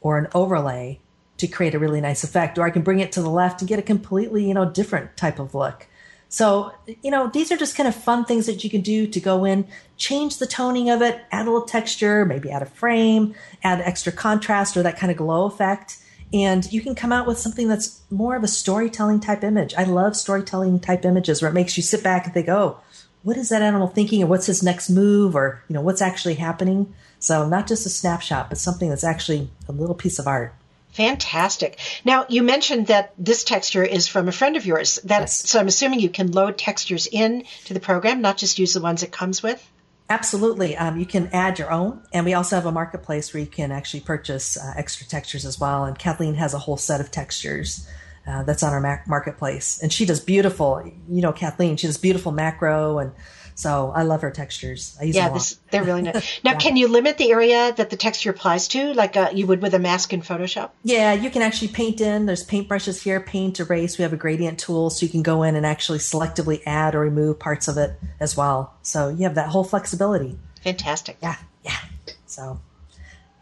or 0.00 0.18
an 0.18 0.28
overlay 0.34 1.00
to 1.38 1.46
create 1.46 1.74
a 1.74 1.78
really 1.78 2.00
nice 2.00 2.24
effect. 2.24 2.58
Or 2.58 2.66
I 2.66 2.70
can 2.70 2.82
bring 2.82 3.00
it 3.00 3.12
to 3.12 3.22
the 3.22 3.30
left 3.30 3.60
and 3.60 3.68
get 3.68 3.78
a 3.78 3.82
completely, 3.82 4.46
you 4.46 4.54
know, 4.54 4.70
different 4.70 5.16
type 5.16 5.38
of 5.38 5.54
look. 5.54 5.86
So, 6.28 6.74
you 7.02 7.10
know, 7.10 7.28
these 7.28 7.52
are 7.52 7.56
just 7.56 7.76
kind 7.76 7.88
of 7.88 7.94
fun 7.94 8.24
things 8.24 8.46
that 8.46 8.64
you 8.64 8.70
can 8.70 8.80
do 8.80 9.06
to 9.06 9.20
go 9.20 9.44
in, 9.44 9.68
change 9.96 10.38
the 10.38 10.46
toning 10.46 10.90
of 10.90 11.00
it, 11.00 11.20
add 11.30 11.46
a 11.46 11.50
little 11.50 11.66
texture, 11.66 12.24
maybe 12.24 12.50
add 12.50 12.62
a 12.62 12.66
frame, 12.66 13.34
add 13.62 13.80
extra 13.80 14.10
contrast 14.10 14.76
or 14.76 14.82
that 14.82 14.98
kind 14.98 15.12
of 15.12 15.16
glow 15.16 15.44
effect. 15.44 15.98
And 16.32 16.70
you 16.72 16.80
can 16.80 16.96
come 16.96 17.12
out 17.12 17.28
with 17.28 17.38
something 17.38 17.68
that's 17.68 18.00
more 18.10 18.34
of 18.34 18.42
a 18.42 18.48
storytelling 18.48 19.20
type 19.20 19.44
image. 19.44 19.74
I 19.74 19.84
love 19.84 20.16
storytelling 20.16 20.80
type 20.80 21.04
images 21.04 21.40
where 21.40 21.50
it 21.50 21.54
makes 21.54 21.76
you 21.76 21.82
sit 21.84 22.02
back 22.02 22.24
and 22.24 22.34
think, 22.34 22.48
oh, 22.48 22.80
what 23.24 23.36
is 23.36 23.48
that 23.48 23.62
animal 23.62 23.88
thinking 23.88 24.22
or 24.22 24.26
what's 24.26 24.46
his 24.46 24.62
next 24.62 24.88
move 24.88 25.34
or 25.34 25.62
you 25.68 25.74
know 25.74 25.80
what's 25.80 26.02
actually 26.02 26.34
happening 26.34 26.94
so 27.18 27.48
not 27.48 27.66
just 27.66 27.86
a 27.86 27.90
snapshot 27.90 28.48
but 28.48 28.58
something 28.58 28.88
that's 28.88 29.04
actually 29.04 29.50
a 29.68 29.72
little 29.72 29.94
piece 29.94 30.18
of 30.18 30.26
art 30.26 30.54
Fantastic. 30.94 31.80
Now 32.04 32.24
you 32.28 32.44
mentioned 32.44 32.86
that 32.86 33.14
this 33.18 33.42
texture 33.42 33.82
is 33.82 34.06
from 34.06 34.28
a 34.28 34.32
friend 34.32 34.56
of 34.56 34.64
yours. 34.64 35.00
That's 35.02 35.42
yes. 35.42 35.50
so 35.50 35.58
I'm 35.58 35.66
assuming 35.66 35.98
you 35.98 36.08
can 36.08 36.30
load 36.30 36.56
textures 36.56 37.08
in 37.10 37.46
to 37.64 37.74
the 37.74 37.80
program, 37.80 38.20
not 38.20 38.36
just 38.36 38.60
use 38.60 38.74
the 38.74 38.80
ones 38.80 39.02
it 39.02 39.10
comes 39.10 39.42
with. 39.42 39.68
Absolutely. 40.08 40.76
Um, 40.76 40.98
you 40.98 41.06
can 41.06 41.30
add 41.32 41.58
your 41.58 41.72
own, 41.72 42.00
and 42.12 42.24
we 42.24 42.34
also 42.34 42.54
have 42.54 42.66
a 42.66 42.72
marketplace 42.72 43.34
where 43.34 43.40
you 43.40 43.48
can 43.48 43.72
actually 43.72 44.00
purchase 44.00 44.56
uh, 44.56 44.74
extra 44.76 45.06
textures 45.06 45.44
as 45.44 45.58
well. 45.58 45.84
And 45.84 45.98
Kathleen 45.98 46.34
has 46.34 46.54
a 46.54 46.58
whole 46.58 46.76
set 46.76 47.00
of 47.00 47.10
textures 47.10 47.88
uh, 48.26 48.42
that's 48.42 48.62
on 48.62 48.72
our 48.72 49.04
marketplace. 49.06 49.80
And 49.82 49.92
she 49.92 50.04
does 50.04 50.20
beautiful, 50.20 50.82
you 51.08 51.22
know, 51.22 51.32
Kathleen, 51.32 51.76
she 51.76 51.86
does 51.86 51.98
beautiful 51.98 52.32
macro. 52.32 52.98
And 52.98 53.12
so 53.54 53.92
I 53.94 54.02
love 54.02 54.22
her 54.22 54.30
textures. 54.30 54.96
I 55.00 55.04
use 55.04 55.16
yeah, 55.16 55.28
this, 55.28 55.58
they're 55.70 55.84
really 55.84 56.02
nice. 56.02 56.40
Now, 56.44 56.52
yeah. 56.52 56.58
can 56.58 56.76
you 56.76 56.88
limit 56.88 57.18
the 57.18 57.30
area 57.30 57.72
that 57.72 57.90
the 57.90 57.96
texture 57.96 58.30
applies 58.30 58.68
to, 58.68 58.92
like 58.94 59.16
uh, 59.16 59.30
you 59.32 59.46
would 59.46 59.62
with 59.62 59.74
a 59.74 59.78
mask 59.78 60.12
in 60.12 60.22
Photoshop? 60.22 60.70
Yeah, 60.82 61.12
you 61.12 61.30
can 61.30 61.42
actually 61.42 61.68
paint 61.68 62.00
in. 62.00 62.26
There's 62.26 62.42
paint 62.42 62.68
brushes 62.68 63.02
here, 63.02 63.20
paint, 63.20 63.60
erase. 63.60 63.96
We 63.96 64.02
have 64.02 64.12
a 64.12 64.16
gradient 64.16 64.58
tool, 64.58 64.90
so 64.90 65.06
you 65.06 65.10
can 65.10 65.22
go 65.22 65.42
in 65.42 65.54
and 65.54 65.64
actually 65.64 65.98
selectively 65.98 66.62
add 66.66 66.94
or 66.94 67.00
remove 67.00 67.38
parts 67.38 67.68
of 67.68 67.76
it 67.78 67.92
as 68.18 68.36
well. 68.36 68.74
So 68.82 69.08
you 69.08 69.24
have 69.24 69.36
that 69.36 69.48
whole 69.50 69.64
flexibility. 69.64 70.36
Fantastic. 70.62 71.18
Yeah, 71.22 71.36
yeah. 71.62 71.78
So 72.26 72.60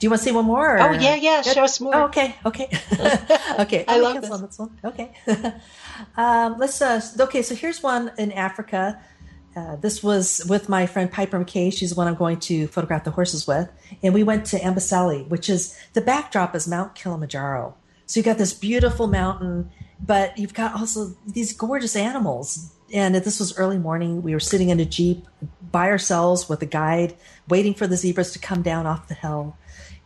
do 0.03 0.07
you 0.07 0.11
want 0.11 0.21
to 0.23 0.25
say 0.25 0.33
one 0.33 0.47
more? 0.47 0.79
Or? 0.79 0.81
Oh 0.81 0.93
yeah, 0.95 1.15
yeah. 1.15 1.43
Show 1.43 1.63
us 1.63 1.81
more. 1.81 1.95
Oh, 1.95 2.05
okay, 2.07 2.35
okay, 2.45 2.69
okay. 3.61 3.85
I 3.89 4.01
love 4.01 4.21
this. 4.21 4.37
this 4.37 4.59
one. 4.59 4.77
Okay. 4.85 5.15
um, 6.17 6.57
let's. 6.59 6.83
Uh, 6.83 7.01
okay, 7.21 7.41
so 7.41 7.55
here's 7.55 7.85
one 7.85 8.11
in 8.19 8.33
Africa. 8.33 9.01
Uh, 9.55 9.77
this 9.77 10.03
was 10.03 10.45
with 10.49 10.69
my 10.69 10.87
friend 10.87 11.09
Piper 11.09 11.39
McKay. 11.39 11.73
She's 11.73 11.91
the 11.91 11.95
one 11.95 12.09
I'm 12.09 12.17
going 12.17 12.41
to 12.41 12.67
photograph 12.67 13.05
the 13.05 13.13
horses 13.13 13.47
with, 13.47 13.71
and 14.03 14.13
we 14.13 14.25
went 14.25 14.45
to 14.47 14.59
Amboseli, 14.59 15.29
which 15.29 15.49
is 15.49 15.79
the 15.93 16.01
backdrop 16.01 16.57
is 16.57 16.67
Mount 16.67 16.97
Kilimanjaro. 16.97 17.77
So 18.07 18.19
you've 18.19 18.25
got 18.25 18.39
this 18.39 18.53
beautiful 18.53 19.07
mountain, 19.07 19.71
but 20.05 20.37
you've 20.37 20.53
got 20.53 20.75
also 20.75 21.15
these 21.29 21.53
gorgeous 21.53 21.95
animals. 21.95 22.73
And 22.93 23.15
this 23.15 23.39
was 23.39 23.57
early 23.57 23.79
morning. 23.79 24.23
We 24.23 24.35
were 24.35 24.41
sitting 24.41 24.71
in 24.71 24.81
a 24.81 24.85
jeep 24.85 25.29
by 25.71 25.91
ourselves 25.91 26.49
with 26.49 26.61
a 26.61 26.67
guide, 26.67 27.15
waiting 27.49 27.73
for 27.73 27.87
the 27.87 27.97
zebras 27.97 28.33
to 28.33 28.41
come 28.41 28.63
down 28.63 28.85
off 28.85 29.07
the 29.07 29.15
hill 29.15 29.57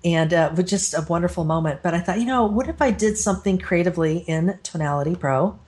and 0.07 0.33
uh, 0.33 0.53
was 0.57 0.71
just 0.71 0.95
a 0.95 1.05
wonderful 1.09 1.45
moment. 1.45 1.83
But 1.83 1.93
I 1.93 1.99
thought, 1.99 2.21
you 2.21 2.27
know, 2.27 2.47
what 2.47 2.69
if 2.69 2.81
I 2.81 2.93
did 2.93 3.19
something 3.19 3.59
creatively 3.59 4.19
in 4.19 4.57
Tonality 4.63 5.17
Pro, 5.17 5.59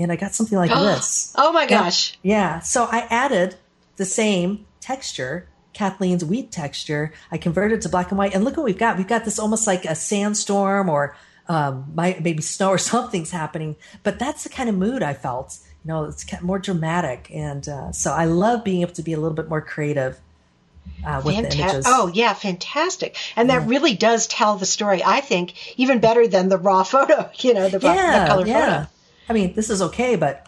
and 0.00 0.10
I 0.10 0.16
got 0.16 0.34
something 0.34 0.58
like 0.58 0.70
this? 0.74 1.32
Oh 1.36 1.52
my 1.52 1.64
gosh! 1.64 2.18
Yeah, 2.22 2.56
yeah. 2.56 2.58
So 2.58 2.88
I 2.90 3.06
added 3.08 3.54
the 3.96 4.04
same 4.04 4.66
texture, 4.80 5.48
Kathleen's 5.72 6.24
wheat 6.24 6.50
texture. 6.50 7.12
I 7.30 7.38
converted 7.38 7.82
to 7.82 7.88
black 7.88 8.10
and 8.10 8.18
white, 8.18 8.34
and 8.34 8.44
look 8.44 8.56
what 8.56 8.66
we've 8.66 8.76
got. 8.76 8.98
We've 8.98 9.06
got 9.06 9.24
this 9.24 9.38
almost 9.38 9.68
like 9.68 9.84
a 9.84 9.94
sandstorm 9.94 10.88
or 10.88 11.16
um, 11.48 11.92
maybe 11.94 12.42
snow 12.42 12.70
or 12.70 12.78
something's 12.92 13.30
happening. 13.30 13.76
But 14.02 14.18
that's 14.18 14.42
the 14.42 14.50
kind 14.50 14.68
of 14.68 14.74
mood 14.74 15.04
I 15.04 15.14
felt. 15.14 15.60
You 15.84 15.88
know, 15.88 16.04
it's 16.04 16.26
more 16.42 16.58
dramatic, 16.58 17.30
and 17.32 17.68
uh, 17.68 17.92
so 17.92 18.10
I 18.10 18.24
love 18.24 18.64
being 18.64 18.82
able 18.82 18.94
to 18.94 19.02
be 19.04 19.12
a 19.12 19.20
little 19.20 19.36
bit 19.36 19.48
more 19.48 19.60
creative 19.60 20.18
uh, 21.04 21.22
with 21.24 21.34
Fanta- 21.34 21.50
the 21.50 21.58
images. 21.58 21.84
Oh 21.88 22.10
yeah, 22.12 22.34
fantastic! 22.34 23.16
And 23.36 23.50
that 23.50 23.66
really 23.66 23.94
does 23.94 24.26
tell 24.26 24.56
the 24.56 24.66
story. 24.66 25.02
I 25.04 25.20
think 25.20 25.78
even 25.78 26.00
better 26.00 26.26
than 26.26 26.48
the 26.48 26.58
raw 26.58 26.82
photo. 26.94 27.30
You 27.36 27.54
know, 27.54 27.68
the, 27.68 27.80
yeah, 27.80 28.24
the 28.24 28.28
color 28.28 28.46
yeah. 28.46 28.84
photo. 28.84 28.90
I 29.28 29.32
mean, 29.32 29.54
this 29.54 29.70
is 29.70 29.82
okay, 29.82 30.16
but 30.16 30.46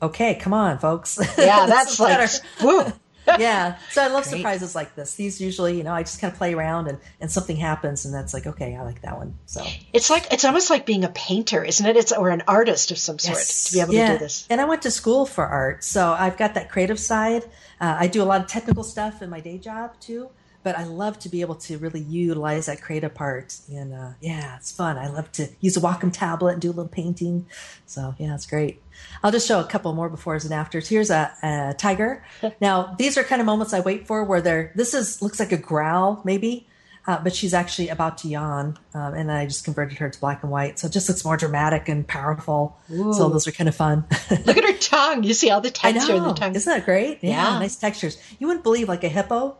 okay, 0.00 0.34
come 0.34 0.52
on, 0.52 0.78
folks. 0.78 1.18
Yeah, 1.38 1.66
that's 1.66 2.00
like 2.00 2.30
woo. 2.62 2.92
Yeah. 3.38 3.78
So 3.90 4.02
I 4.02 4.08
love 4.08 4.24
Great. 4.24 4.36
surprises 4.36 4.74
like 4.74 4.94
this. 4.94 5.14
These 5.14 5.40
usually, 5.40 5.76
you 5.76 5.84
know, 5.84 5.92
I 5.92 6.02
just 6.02 6.20
kind 6.20 6.32
of 6.32 6.38
play 6.38 6.54
around 6.54 6.88
and, 6.88 6.98
and 7.20 7.30
something 7.30 7.56
happens 7.56 8.04
and 8.04 8.14
that's 8.14 8.34
like, 8.34 8.46
okay, 8.46 8.76
I 8.76 8.82
like 8.82 9.02
that 9.02 9.16
one. 9.16 9.36
So 9.46 9.64
it's 9.92 10.10
like, 10.10 10.32
it's 10.32 10.44
almost 10.44 10.70
like 10.70 10.86
being 10.86 11.04
a 11.04 11.08
painter, 11.08 11.64
isn't 11.64 11.86
it? 11.86 11.96
It's, 11.96 12.12
or 12.12 12.30
an 12.30 12.42
artist 12.46 12.90
of 12.90 12.98
some 12.98 13.18
sort 13.18 13.38
yes. 13.38 13.64
to 13.64 13.72
be 13.74 13.80
able 13.80 13.94
yeah. 13.94 14.08
to 14.08 14.12
do 14.14 14.18
this. 14.18 14.46
And 14.50 14.60
I 14.60 14.64
went 14.64 14.82
to 14.82 14.90
school 14.90 15.26
for 15.26 15.46
art. 15.46 15.84
So 15.84 16.12
I've 16.12 16.36
got 16.36 16.54
that 16.54 16.70
creative 16.70 16.98
side. 16.98 17.44
Uh, 17.80 17.96
I 17.98 18.06
do 18.06 18.22
a 18.22 18.24
lot 18.24 18.40
of 18.40 18.46
technical 18.46 18.84
stuff 18.84 19.22
in 19.22 19.30
my 19.30 19.40
day 19.40 19.58
job 19.58 19.98
too 20.00 20.30
but 20.66 20.76
I 20.76 20.82
love 20.82 21.20
to 21.20 21.28
be 21.28 21.42
able 21.42 21.54
to 21.54 21.78
really 21.78 22.00
utilize 22.00 22.66
that 22.66 22.82
creative 22.82 23.14
part. 23.14 23.56
And 23.70 23.94
uh, 23.94 24.10
yeah, 24.20 24.56
it's 24.56 24.72
fun. 24.72 24.98
I 24.98 25.06
love 25.06 25.30
to 25.32 25.48
use 25.60 25.76
a 25.76 25.80
Wacom 25.80 26.12
tablet 26.12 26.54
and 26.54 26.60
do 26.60 26.70
a 26.70 26.72
little 26.72 26.88
painting. 26.88 27.46
So 27.86 28.16
yeah, 28.18 28.34
it's 28.34 28.46
great. 28.46 28.82
I'll 29.22 29.30
just 29.30 29.46
show 29.46 29.60
a 29.60 29.64
couple 29.64 29.92
more 29.92 30.10
befores 30.10 30.42
and 30.44 30.52
afters. 30.52 30.88
Here's 30.88 31.08
a, 31.08 31.32
a 31.40 31.74
tiger. 31.78 32.24
now 32.60 32.96
these 32.98 33.16
are 33.16 33.22
kind 33.22 33.40
of 33.40 33.46
moments 33.46 33.74
I 33.74 33.78
wait 33.78 34.08
for 34.08 34.24
where 34.24 34.40
they're. 34.40 34.72
This 34.74 34.92
is 34.92 35.22
looks 35.22 35.38
like 35.38 35.52
a 35.52 35.56
growl 35.56 36.20
maybe. 36.24 36.66
Uh, 37.06 37.22
but 37.22 37.32
she's 37.32 37.54
actually 37.54 37.88
about 37.88 38.18
to 38.18 38.26
yawn, 38.26 38.76
um, 38.92 39.14
and 39.14 39.30
I 39.30 39.46
just 39.46 39.64
converted 39.64 39.98
her 39.98 40.10
to 40.10 40.18
black 40.18 40.42
and 40.42 40.50
white, 40.50 40.80
so 40.80 40.88
it 40.88 40.92
just 40.92 41.08
looks 41.08 41.24
more 41.24 41.36
dramatic 41.36 41.88
and 41.88 42.04
powerful. 42.04 42.76
Ooh. 42.90 43.12
So 43.12 43.28
those 43.28 43.46
are 43.46 43.52
kind 43.52 43.68
of 43.68 43.76
fun. 43.76 44.04
Look 44.44 44.56
at 44.56 44.64
her 44.64 44.76
tongue; 44.76 45.22
you 45.22 45.32
see 45.32 45.50
all 45.50 45.60
the 45.60 45.70
texture 45.70 46.16
in 46.16 46.24
the 46.24 46.32
tongue. 46.32 46.56
Isn't 46.56 46.68
that 46.68 46.84
great? 46.84 47.22
Yeah, 47.22 47.30
yeah, 47.30 47.58
nice 47.60 47.76
textures. 47.76 48.18
You 48.40 48.48
wouldn't 48.48 48.64
believe 48.64 48.88
like 48.88 49.04
a 49.04 49.08
hippo 49.08 49.56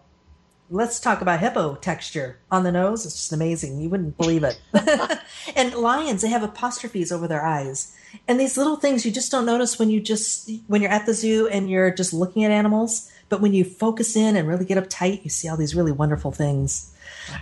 let's 0.70 0.98
talk 0.98 1.20
about 1.20 1.40
hippo 1.40 1.76
texture 1.76 2.38
on 2.50 2.64
the 2.64 2.72
nose. 2.72 3.06
It's 3.06 3.14
just 3.14 3.32
amazing. 3.32 3.80
You 3.80 3.88
wouldn't 3.88 4.16
believe 4.16 4.44
it. 4.44 4.60
and 5.56 5.74
lions, 5.74 6.22
they 6.22 6.28
have 6.28 6.42
apostrophes 6.42 7.12
over 7.12 7.28
their 7.28 7.44
eyes. 7.44 7.94
And 8.26 8.40
these 8.40 8.56
little 8.56 8.76
things 8.76 9.04
you 9.04 9.12
just 9.12 9.30
don't 9.30 9.46
notice 9.46 9.78
when 9.78 9.90
you 9.90 10.00
just 10.00 10.50
when 10.66 10.82
you're 10.82 10.90
at 10.90 11.06
the 11.06 11.14
zoo 11.14 11.48
and 11.48 11.70
you're 11.70 11.90
just 11.90 12.12
looking 12.12 12.44
at 12.44 12.50
animals. 12.50 13.10
But 13.28 13.40
when 13.40 13.52
you 13.52 13.64
focus 13.64 14.16
in 14.16 14.36
and 14.36 14.48
really 14.48 14.64
get 14.64 14.78
uptight, 14.78 15.24
you 15.24 15.30
see 15.30 15.48
all 15.48 15.56
these 15.56 15.74
really 15.74 15.92
wonderful 15.92 16.32
things. 16.32 16.94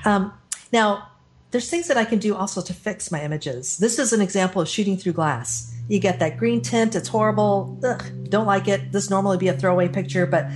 Um, 0.04 0.32
now, 0.72 1.08
there's 1.50 1.70
things 1.70 1.88
that 1.88 1.96
I 1.96 2.04
can 2.04 2.18
do 2.18 2.34
also 2.34 2.60
to 2.62 2.72
fix 2.72 3.12
my 3.12 3.22
images. 3.22 3.76
This 3.76 3.98
is 3.98 4.12
an 4.12 4.20
example 4.20 4.60
of 4.60 4.68
shooting 4.68 4.96
through 4.96 5.12
glass. 5.12 5.72
You 5.88 6.00
get 6.00 6.18
that 6.18 6.38
green 6.38 6.62
tint, 6.62 6.96
it's 6.96 7.08
horrible. 7.08 7.78
Ugh, 7.84 8.02
don't 8.28 8.46
like 8.46 8.66
it. 8.66 8.90
This 8.90 9.10
normally 9.10 9.36
be 9.36 9.48
a 9.48 9.52
throwaway 9.52 9.88
picture, 9.88 10.26
but 10.26 10.46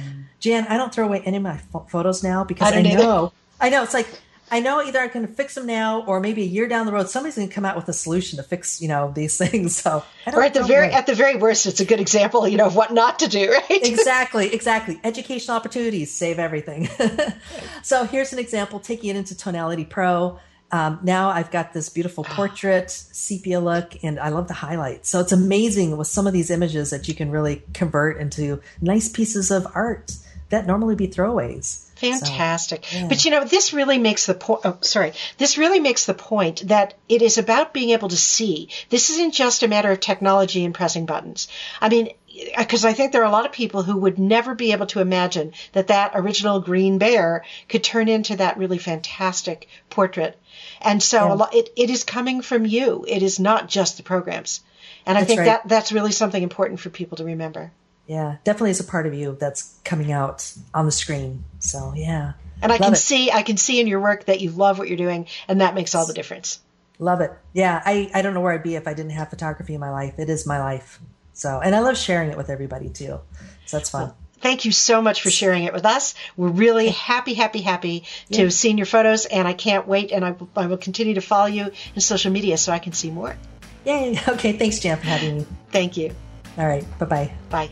Jan, 0.40 0.66
I 0.68 0.76
don't 0.76 0.92
throw 0.92 1.06
away 1.06 1.20
any 1.24 1.36
of 1.36 1.42
my 1.42 1.58
photos 1.88 2.22
now 2.22 2.44
because 2.44 2.72
I, 2.72 2.78
I 2.78 2.82
know, 2.82 3.32
I 3.60 3.70
know 3.70 3.82
it's 3.82 3.94
like 3.94 4.08
I 4.50 4.60
know 4.60 4.82
either 4.82 4.98
I 4.98 5.08
can 5.08 5.26
fix 5.26 5.54
them 5.54 5.66
now 5.66 6.04
or 6.04 6.20
maybe 6.20 6.42
a 6.42 6.46
year 6.46 6.68
down 6.68 6.86
the 6.86 6.92
road 6.92 7.08
somebody's 7.08 7.36
going 7.36 7.48
to 7.48 7.54
come 7.54 7.64
out 7.64 7.76
with 7.76 7.88
a 7.88 7.92
solution 7.92 8.38
to 8.38 8.42
fix 8.42 8.80
you 8.80 8.88
know 8.88 9.12
these 9.14 9.36
things. 9.48 9.76
So 9.76 10.04
or 10.26 10.42
at 10.42 10.54
the 10.54 10.64
very 10.64 10.92
at 10.92 11.06
the 11.06 11.14
very 11.14 11.36
worst, 11.36 11.66
it's 11.66 11.80
a 11.80 11.84
good 11.84 12.00
example 12.00 12.46
you 12.48 12.56
know 12.56 12.66
of 12.66 12.76
what 12.76 12.92
not 12.92 13.18
to 13.20 13.28
do. 13.28 13.48
Right? 13.68 13.84
exactly, 13.86 14.54
exactly. 14.54 15.00
Educational 15.02 15.56
opportunities 15.56 16.12
save 16.14 16.38
everything. 16.38 16.88
so 17.82 18.04
here's 18.04 18.32
an 18.32 18.38
example 18.38 18.78
taking 18.78 19.10
it 19.10 19.16
into 19.16 19.36
Tonality 19.36 19.84
Pro. 19.84 20.38
Um, 20.70 21.00
now 21.02 21.30
I've 21.30 21.50
got 21.50 21.72
this 21.72 21.88
beautiful 21.88 22.24
portrait, 22.28 22.90
sepia 22.90 23.60
look, 23.60 23.92
and 24.02 24.18
I 24.20 24.28
love 24.28 24.48
the 24.48 24.54
highlights. 24.54 25.08
So 25.08 25.20
it's 25.20 25.32
amazing 25.32 25.96
with 25.96 26.06
some 26.06 26.26
of 26.26 26.32
these 26.32 26.50
images 26.50 26.90
that 26.90 27.08
you 27.08 27.14
can 27.14 27.30
really 27.30 27.62
convert 27.74 28.18
into 28.18 28.60
nice 28.80 29.08
pieces 29.08 29.50
of 29.50 29.66
art 29.74 30.12
that 30.50 30.66
normally 30.66 30.94
be 30.94 31.08
throwaways. 31.08 31.84
Fantastic. 31.98 32.84
So, 32.86 32.98
yeah. 32.98 33.08
But 33.08 33.24
you 33.24 33.30
know, 33.30 33.44
this 33.44 33.72
really 33.72 33.98
makes 33.98 34.26
the 34.26 34.34
point, 34.34 34.60
oh, 34.64 34.78
sorry, 34.82 35.12
this 35.36 35.58
really 35.58 35.80
makes 35.80 36.06
the 36.06 36.14
point 36.14 36.68
that 36.68 36.94
it 37.08 37.22
is 37.22 37.38
about 37.38 37.74
being 37.74 37.90
able 37.90 38.08
to 38.08 38.16
see. 38.16 38.68
This 38.88 39.10
isn't 39.10 39.34
just 39.34 39.62
a 39.62 39.68
matter 39.68 39.90
of 39.90 40.00
technology 40.00 40.64
and 40.64 40.74
pressing 40.74 41.06
buttons. 41.06 41.48
I 41.80 41.88
mean, 41.88 42.10
uh, 42.56 42.62
because 42.62 42.84
I 42.84 42.92
think 42.92 43.12
there 43.12 43.22
are 43.22 43.28
a 43.28 43.32
lot 43.32 43.46
of 43.46 43.52
people 43.52 43.82
who 43.82 43.96
would 43.96 44.18
never 44.18 44.54
be 44.54 44.72
able 44.72 44.86
to 44.86 45.00
imagine 45.00 45.52
that 45.72 45.88
that 45.88 46.12
original 46.14 46.60
green 46.60 46.98
bear 46.98 47.44
could 47.68 47.82
turn 47.82 48.08
into 48.08 48.36
that 48.36 48.58
really 48.58 48.78
fantastic 48.78 49.68
portrait. 49.90 50.38
And 50.80 51.02
so 51.02 51.26
yeah. 51.26 51.32
lot, 51.32 51.54
it, 51.54 51.70
it 51.76 51.90
is 51.90 52.04
coming 52.04 52.42
from 52.42 52.64
you. 52.64 53.04
It 53.08 53.22
is 53.24 53.40
not 53.40 53.68
just 53.68 53.96
the 53.96 54.04
programs. 54.04 54.60
And 55.04 55.16
that's 55.16 55.24
I 55.24 55.26
think 55.26 55.40
right. 55.40 55.46
that 55.46 55.68
that's 55.68 55.90
really 55.90 56.12
something 56.12 56.42
important 56.42 56.78
for 56.78 56.90
people 56.90 57.16
to 57.16 57.24
remember 57.24 57.72
yeah, 58.08 58.38
definitely 58.42 58.70
is 58.70 58.80
a 58.80 58.84
part 58.84 59.06
of 59.06 59.12
you 59.12 59.36
that's 59.38 59.78
coming 59.84 60.10
out 60.10 60.50
on 60.72 60.86
the 60.86 60.92
screen. 60.92 61.44
So 61.60 61.92
yeah. 61.94 62.32
And 62.60 62.72
I 62.72 62.76
love 62.76 62.80
can 62.80 62.92
it. 62.94 62.96
see 62.96 63.30
I 63.30 63.42
can 63.42 63.58
see 63.58 63.80
in 63.80 63.86
your 63.86 64.00
work 64.00 64.24
that 64.24 64.40
you 64.40 64.50
love 64.50 64.78
what 64.78 64.88
you're 64.88 64.96
doing 64.96 65.26
and 65.46 65.60
that 65.60 65.74
makes 65.74 65.94
all 65.94 66.06
the 66.06 66.14
difference. 66.14 66.60
Love 66.98 67.20
it. 67.20 67.30
Yeah, 67.52 67.80
I, 67.84 68.10
I 68.12 68.22
don't 68.22 68.34
know 68.34 68.40
where 68.40 68.52
I'd 68.52 68.64
be 68.64 68.74
if 68.74 68.88
I 68.88 68.94
didn't 68.94 69.12
have 69.12 69.30
photography 69.30 69.74
in 69.74 69.80
my 69.80 69.90
life. 69.90 70.14
It 70.18 70.30
is 70.30 70.46
my 70.46 70.58
life. 70.58 70.98
So 71.34 71.60
and 71.60 71.76
I 71.76 71.80
love 71.80 71.98
sharing 71.98 72.30
it 72.30 72.36
with 72.36 72.48
everybody 72.48 72.88
too. 72.88 73.20
So 73.66 73.76
that's 73.76 73.90
fun. 73.90 74.04
Well, 74.04 74.16
thank 74.40 74.64
you 74.64 74.72
so 74.72 75.02
much 75.02 75.20
for 75.20 75.30
sharing 75.30 75.64
it 75.64 75.74
with 75.74 75.84
us. 75.84 76.14
We're 76.34 76.48
really 76.48 76.88
happy, 76.88 77.34
happy, 77.34 77.60
happy 77.60 78.04
to 78.32 78.40
have 78.40 78.54
seen 78.54 78.78
your 78.78 78.86
photos, 78.86 79.26
and 79.26 79.46
I 79.46 79.52
can't 79.52 79.86
wait. 79.86 80.12
And 80.12 80.24
I, 80.24 80.34
I 80.56 80.66
will 80.66 80.78
continue 80.78 81.14
to 81.14 81.20
follow 81.20 81.46
you 81.46 81.70
in 81.94 82.00
social 82.00 82.32
media 82.32 82.56
so 82.56 82.72
I 82.72 82.78
can 82.78 82.94
see 82.94 83.10
more. 83.10 83.36
Yay! 83.84 84.18
Okay, 84.28 84.52
thanks, 84.54 84.78
Jan, 84.78 84.96
for 84.96 85.06
having 85.06 85.38
me. 85.38 85.46
Thank 85.70 85.96
you. 85.96 86.14
All 86.56 86.66
right, 86.66 86.84
bye-bye. 86.98 87.32
Bye. 87.50 87.70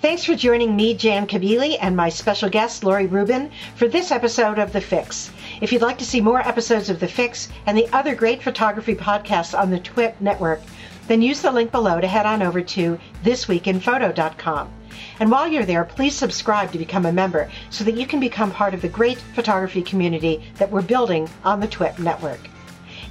Thanks 0.00 0.24
for 0.24 0.34
joining 0.34 0.76
me, 0.76 0.94
Jan 0.94 1.26
Kabili, 1.26 1.76
and 1.78 1.94
my 1.94 2.08
special 2.08 2.48
guest, 2.48 2.84
Laurie 2.84 3.06
Rubin, 3.06 3.50
for 3.74 3.86
this 3.86 4.10
episode 4.10 4.58
of 4.58 4.72
The 4.72 4.80
Fix. 4.80 5.30
If 5.60 5.72
you'd 5.72 5.82
like 5.82 5.98
to 5.98 6.06
see 6.06 6.22
more 6.22 6.40
episodes 6.40 6.88
of 6.88 7.00
The 7.00 7.06
Fix 7.06 7.50
and 7.66 7.76
the 7.76 7.86
other 7.92 8.14
great 8.14 8.42
photography 8.42 8.94
podcasts 8.94 9.56
on 9.56 9.70
the 9.70 9.78
TWIP 9.78 10.18
network, 10.18 10.62
then 11.06 11.20
use 11.20 11.42
the 11.42 11.52
link 11.52 11.70
below 11.70 12.00
to 12.00 12.06
head 12.06 12.24
on 12.24 12.40
over 12.40 12.62
to 12.62 12.98
thisweekinphoto.com. 13.24 14.70
And 15.18 15.30
while 15.30 15.46
you're 15.46 15.66
there, 15.66 15.84
please 15.84 16.14
subscribe 16.14 16.72
to 16.72 16.78
become 16.78 17.04
a 17.04 17.12
member 17.12 17.50
so 17.68 17.84
that 17.84 17.98
you 17.98 18.06
can 18.06 18.20
become 18.20 18.52
part 18.52 18.72
of 18.72 18.80
the 18.80 18.88
great 18.88 19.18
photography 19.34 19.82
community 19.82 20.42
that 20.56 20.70
we're 20.70 20.80
building 20.80 21.28
on 21.44 21.60
the 21.60 21.68
TWIP 21.68 21.98
network. 21.98 22.40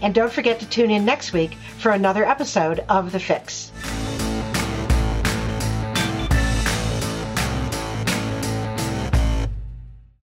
And 0.02 0.16
don't 0.16 0.34
forget 0.34 0.60
to 0.62 0.68
tune 0.68 0.90
in 0.90 1.06
next 1.06 1.34
week 1.34 1.56
for 1.78 1.92
another 1.92 2.26
episode 2.26 2.84
of 2.90 3.12
The 3.12 3.20
Fix. 3.20 3.72